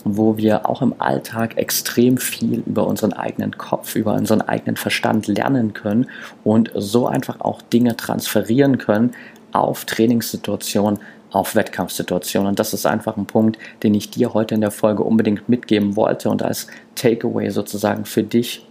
wo 0.04 0.36
wir 0.36 0.68
auch 0.68 0.82
im 0.82 0.94
Alltag 0.98 1.58
extrem 1.58 2.16
viel 2.16 2.62
über 2.66 2.86
unseren 2.86 3.12
eigenen 3.12 3.58
Kopf, 3.58 3.96
über 3.96 4.14
unseren 4.14 4.40
eigenen 4.40 4.76
Verstand 4.76 5.26
lernen 5.26 5.74
können 5.74 6.06
und 6.42 6.70
so 6.74 7.06
einfach 7.06 7.40
auch 7.40 7.60
Dinge 7.62 7.96
transferieren 7.96 8.78
können 8.78 9.12
auf 9.52 9.84
Trainingssituationen, 9.84 11.00
auf 11.32 11.54
Wettkampfsituationen. 11.54 12.48
Und 12.48 12.58
das 12.58 12.72
ist 12.72 12.86
einfach 12.86 13.16
ein 13.16 13.26
Punkt, 13.26 13.58
den 13.82 13.94
ich 13.94 14.10
dir 14.10 14.32
heute 14.32 14.54
in 14.54 14.60
der 14.60 14.70
Folge 14.70 15.02
unbedingt 15.02 15.48
mitgeben 15.48 15.96
wollte 15.96 16.30
und 16.30 16.42
als 16.42 16.66
Takeaway 16.94 17.50
sozusagen 17.50 18.04
für 18.04 18.22
dich. 18.22 18.66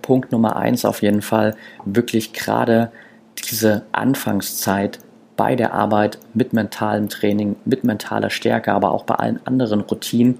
Punkt 0.00 0.32
Nummer 0.32 0.56
eins 0.56 0.84
auf 0.84 1.02
jeden 1.02 1.22
Fall, 1.22 1.54
wirklich 1.84 2.32
gerade 2.32 2.90
diese 3.52 3.82
Anfangszeit 3.92 4.98
bei 5.36 5.54
der 5.54 5.74
Arbeit 5.74 6.18
mit 6.34 6.52
mentalem 6.52 7.08
Training, 7.08 7.56
mit 7.64 7.84
mentaler 7.84 8.30
Stärke, 8.30 8.72
aber 8.72 8.90
auch 8.90 9.04
bei 9.04 9.14
allen 9.14 9.40
anderen 9.46 9.82
Routinen 9.82 10.38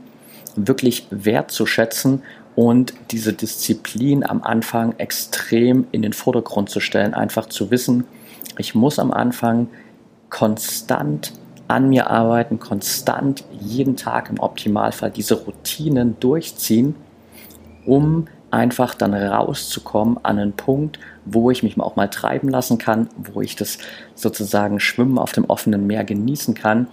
wirklich 0.56 1.06
wertzuschätzen 1.10 2.22
und 2.56 2.94
diese 3.10 3.32
Disziplin 3.32 4.24
am 4.24 4.42
Anfang 4.42 4.94
extrem 4.98 5.86
in 5.92 6.02
den 6.02 6.12
Vordergrund 6.12 6.70
zu 6.70 6.80
stellen. 6.80 7.14
Einfach 7.14 7.46
zu 7.46 7.70
wissen, 7.70 8.04
ich 8.58 8.74
muss 8.74 8.98
am 8.98 9.12
Anfang 9.12 9.68
konstant 10.28 11.32
an 11.68 11.88
mir 11.88 12.10
arbeiten, 12.10 12.58
konstant 12.58 13.44
jeden 13.60 13.96
Tag 13.96 14.28
im 14.30 14.40
Optimalfall 14.40 15.10
diese 15.10 15.34
Routinen 15.34 16.16
durchziehen, 16.20 16.94
um 17.86 18.26
einfach 18.52 18.94
dann 18.94 19.14
rauszukommen 19.14 20.18
an 20.22 20.38
einen 20.38 20.52
Punkt, 20.52 20.98
wo 21.24 21.50
ich 21.50 21.62
mich 21.62 21.78
auch 21.80 21.96
mal 21.96 22.08
treiben 22.08 22.48
lassen 22.48 22.78
kann, 22.78 23.08
wo 23.16 23.40
ich 23.40 23.56
das 23.56 23.78
sozusagen 24.14 24.78
Schwimmen 24.78 25.18
auf 25.18 25.32
dem 25.32 25.46
offenen 25.46 25.86
Meer 25.86 26.04
genießen 26.04 26.54
kann 26.54 26.86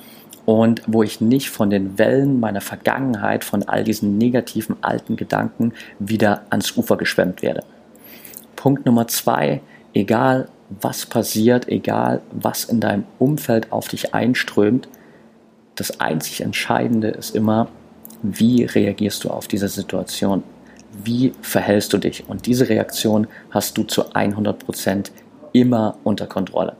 und 0.45 0.81
wo 0.87 1.03
ich 1.03 1.21
nicht 1.21 1.49
von 1.49 1.69
den 1.69 1.97
Wellen 1.97 2.39
meiner 2.39 2.61
Vergangenheit, 2.61 3.43
von 3.43 3.63
all 3.67 3.83
diesen 3.83 4.17
negativen 4.17 4.77
alten 4.81 5.15
Gedanken 5.15 5.73
wieder 5.99 6.43
ans 6.49 6.75
Ufer 6.77 6.97
geschwemmt 6.97 7.41
werde. 7.41 7.63
Punkt 8.55 8.85
Nummer 8.85 9.07
zwei, 9.07 9.61
egal 9.93 10.47
was 10.81 11.05
passiert, 11.05 11.67
egal 11.67 12.21
was 12.31 12.63
in 12.63 12.79
deinem 12.79 13.03
Umfeld 13.17 13.71
auf 13.71 13.87
dich 13.87 14.13
einströmt, 14.13 14.87
das 15.75 15.99
einzig 15.99 16.41
Entscheidende 16.41 17.09
ist 17.09 17.35
immer, 17.35 17.67
wie 18.21 18.63
reagierst 18.63 19.23
du 19.23 19.29
auf 19.29 19.47
diese 19.47 19.67
Situation? 19.67 20.43
Wie 21.03 21.33
verhältst 21.41 21.93
du 21.93 21.97
dich? 21.97 22.27
Und 22.27 22.45
diese 22.45 22.69
Reaktion 22.69 23.27
hast 23.51 23.77
du 23.77 23.83
zu 23.83 24.11
100% 24.11 25.11
immer 25.53 25.97
unter 26.03 26.27
Kontrolle. 26.27 26.75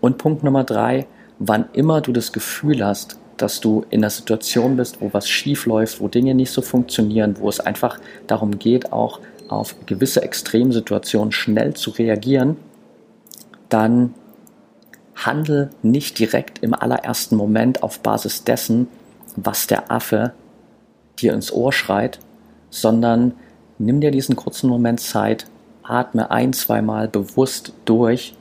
Und 0.00 0.18
Punkt 0.18 0.42
Nummer 0.42 0.64
drei, 0.64 1.06
wann 1.38 1.66
immer 1.72 2.00
du 2.00 2.12
das 2.12 2.32
Gefühl 2.32 2.84
hast, 2.84 3.18
dass 3.36 3.60
du 3.60 3.84
in 3.90 4.00
einer 4.00 4.10
Situation 4.10 4.76
bist, 4.76 5.00
wo 5.00 5.12
was 5.12 5.28
schief 5.28 5.66
läuft, 5.66 6.00
wo 6.00 6.08
Dinge 6.08 6.34
nicht 6.34 6.50
so 6.50 6.62
funktionieren, 6.62 7.36
wo 7.38 7.48
es 7.48 7.60
einfach 7.60 7.98
darum 8.26 8.58
geht, 8.58 8.92
auch 8.92 9.20
auf 9.48 9.76
gewisse 9.86 10.22
Extremsituationen 10.22 11.32
schnell 11.32 11.74
zu 11.74 11.90
reagieren, 11.90 12.56
dann 13.68 14.14
handel 15.14 15.70
nicht 15.82 16.18
direkt 16.18 16.62
im 16.62 16.74
allerersten 16.74 17.36
Moment 17.36 17.82
auf 17.82 18.00
Basis 18.00 18.44
dessen, 18.44 18.88
was 19.36 19.66
der 19.66 19.90
Affe 19.90 20.32
dir 21.18 21.32
ins 21.32 21.52
Ohr 21.52 21.72
schreit, 21.72 22.18
sondern 22.80 23.34
nimm 23.78 24.00
dir 24.00 24.10
diesen 24.10 24.36
kurzen 24.36 24.68
Moment 24.68 25.00
Zeit, 25.00 25.46
atme 25.82 26.30
ein, 26.30 26.52
zweimal 26.52 27.08
bewusst 27.08 27.72
durch 27.84 28.34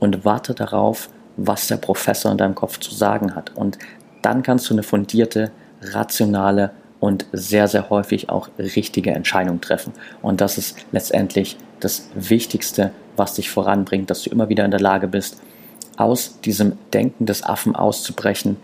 und 0.00 0.24
warte 0.24 0.54
darauf, 0.54 1.08
was 1.36 1.66
der 1.66 1.76
Professor 1.76 2.30
in 2.30 2.38
deinem 2.38 2.54
Kopf 2.54 2.78
zu 2.78 2.94
sagen 2.94 3.34
hat. 3.34 3.52
Und 3.54 3.78
dann 4.22 4.42
kannst 4.42 4.68
du 4.70 4.74
eine 4.74 4.82
fundierte, 4.82 5.50
rationale 5.80 6.70
und 7.00 7.26
sehr, 7.32 7.68
sehr 7.68 7.90
häufig 7.90 8.30
auch 8.30 8.48
richtige 8.58 9.10
Entscheidung 9.10 9.60
treffen. 9.60 9.92
Und 10.22 10.40
das 10.40 10.56
ist 10.56 10.76
letztendlich 10.92 11.56
das 11.80 12.08
Wichtigste, 12.14 12.92
was 13.16 13.34
dich 13.34 13.50
voranbringt, 13.50 14.10
dass 14.10 14.22
du 14.22 14.30
immer 14.30 14.48
wieder 14.48 14.64
in 14.64 14.70
der 14.70 14.80
Lage 14.80 15.08
bist, 15.08 15.40
aus 15.96 16.40
diesem 16.40 16.78
Denken 16.92 17.26
des 17.26 17.42
Affen 17.42 17.76
auszubrechen, 17.76 18.56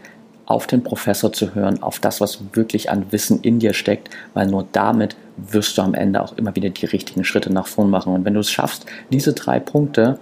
auf 0.50 0.66
den 0.66 0.82
Professor 0.82 1.32
zu 1.32 1.54
hören, 1.54 1.82
auf 1.82 2.00
das, 2.00 2.20
was 2.20 2.40
wirklich 2.52 2.90
an 2.90 3.12
Wissen 3.12 3.40
in 3.42 3.60
dir 3.60 3.72
steckt, 3.72 4.10
weil 4.34 4.46
nur 4.46 4.66
damit 4.72 5.16
wirst 5.36 5.78
du 5.78 5.82
am 5.82 5.94
Ende 5.94 6.22
auch 6.22 6.36
immer 6.36 6.56
wieder 6.56 6.70
die 6.70 6.86
richtigen 6.86 7.24
Schritte 7.24 7.52
nach 7.52 7.66
vorn 7.66 7.88
machen. 7.88 8.12
Und 8.12 8.24
wenn 8.24 8.34
du 8.34 8.40
es 8.40 8.50
schaffst, 8.50 8.86
diese 9.10 9.32
drei 9.32 9.60
Punkte 9.60 10.18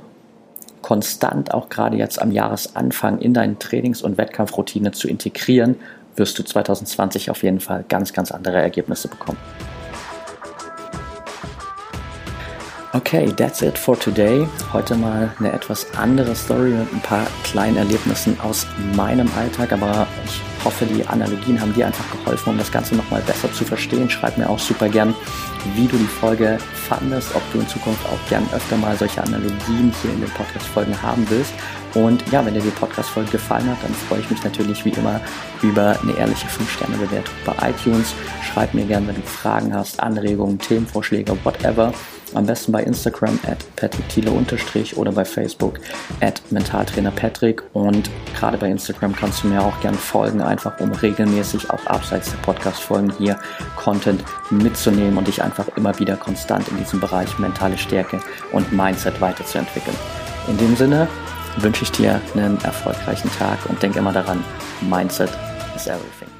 konstant 0.83 1.55
auch 1.55 1.69
gerade 1.69 1.97
jetzt 1.97 2.21
am 2.21 2.31
Jahresanfang 2.31 3.19
in 3.19 3.35
deine 3.35 3.59
Trainings- 3.59 4.03
und 4.03 4.19
Wettkampfroutine 4.19 4.93
zu 4.93 5.09
integrieren, 5.09 5.77
wirst 6.17 6.39
du 6.39 6.43
2020 6.43 7.31
auf 7.31 7.43
jeden 7.43 7.61
Fall 7.61 7.85
ganz, 7.89 8.13
ganz 8.13 8.31
andere 8.31 8.59
Ergebnisse 8.59 9.09
bekommen. 9.09 9.39
Okay, 12.95 13.31
that's 13.37 13.61
it 13.61 13.77
for 13.77 13.99
today. 13.99 14.49
Heute 14.73 14.95
mal 14.97 15.31
eine 15.39 15.53
etwas 15.53 15.87
andere 15.95 16.35
Story 16.35 16.71
mit 16.71 16.91
ein 16.91 17.03
paar 17.03 17.27
kleinen 17.45 17.77
Erlebnissen 17.77 18.41
aus 18.41 18.67
meinem 18.97 19.31
Alltag, 19.37 19.73
aber 19.73 20.07
ich 20.25 20.41
hoffe, 20.65 20.87
die 20.87 21.07
Analogien 21.07 21.61
haben 21.61 21.75
dir 21.75 21.87
einfach 21.87 22.11
geholfen, 22.11 22.49
um 22.49 22.59
das 22.59 22.73
Ganze 22.73 22.95
nochmal 22.95 23.21
besser 23.27 23.53
zu 23.53 23.67
verstehen. 23.67 24.09
Schreib 24.09 24.39
mir 24.39 24.49
auch 24.49 24.59
super 24.59 24.89
gern, 24.89 25.15
wie 25.75 25.87
du 25.87 25.99
die 25.99 26.05
Folge 26.05 26.57
fandest, 26.89 27.35
ob 27.35 27.43
du 27.53 27.61
in 27.61 27.69
Zukunft 27.69 28.07
auch 28.07 28.29
gern 28.31 28.49
öfter 28.55 28.79
mal 28.79 28.97
solche 28.97 29.23
Analogien 29.23 29.93
hier 30.01 30.11
in 30.11 30.23
den 30.23 30.31
Podcast-Folgen 30.31 31.03
haben 31.03 31.27
willst. 31.29 31.53
Und 31.93 32.25
ja, 32.33 32.45
wenn 32.45 32.55
dir 32.55 32.63
die 32.63 32.71
Podcast-Folge 32.71 33.33
gefallen 33.33 33.69
hat, 33.69 33.83
dann 33.83 33.93
freue 33.93 34.21
ich 34.21 34.31
mich 34.31 34.43
natürlich 34.43 34.83
wie 34.87 34.91
immer 34.91 35.21
über 35.61 35.99
eine 36.03 36.17
ehrliche 36.17 36.47
5-Sterne-Bewertung 36.47 37.35
bei 37.45 37.69
iTunes. 37.69 38.15
Schreib 38.43 38.73
mir 38.73 38.87
gern, 38.87 39.07
wenn 39.07 39.17
du 39.17 39.23
Fragen 39.23 39.75
hast, 39.75 40.01
Anregungen, 40.01 40.59
Themenvorschläge, 40.59 41.37
whatever. 41.45 41.93
Am 42.35 42.47
besten 42.47 42.73
bei 42.73 42.83
Instagram 42.83 43.39
at 43.47 43.65
patrickthiele 43.77 44.31
oder 44.97 45.13
bei 45.13 45.25
Facebook 45.25 45.81
at 46.21 46.41
mentaltrainerpatrick. 46.51 47.63
Und 47.73 48.11
gerade 48.39 48.59
bei 48.59 48.69
Instagram 48.69 49.15
kannst 49.15 49.43
du 49.43 49.49
mir 49.49 49.63
auch 49.63 49.81
gerne 49.81 49.97
folgen, 49.97 50.41
einfach 50.41 50.79
um 50.81 50.93
regelmäßig 50.93 51.71
auch 51.71 51.85
abseits 51.87 52.31
der 52.31 52.39
Podcast-Folgen 52.39 53.13
hier 53.19 53.39
Content 53.77 54.23
mitzunehmen 54.51 55.17
und 55.17 55.29
dich 55.29 55.43
einfach 55.43 55.67
immer 55.77 55.99
wieder 55.99 56.17
konstant 56.17 56.69
in 56.69 56.79
diesem 56.79 57.01
Bereich 57.01 57.39
mentale 57.39 57.79
Stärke 57.79 58.21
und 58.53 58.73
Mindset 58.73 59.21
weiterzuentwickeln. 59.21 59.97
In 60.49 60.57
dem 60.59 60.77
Sinne 60.77 61.09
wünsche 61.59 61.83
ich 61.83 61.93
dir 61.93 62.21
einen 62.35 62.61
erfolgreichen 62.63 63.31
Tag 63.39 63.59
und 63.69 63.83
denk 63.83 63.97
immer 63.97 64.13
daran, 64.13 64.45
Mindset 64.83 65.31
is 65.75 65.87
everything. 65.87 66.38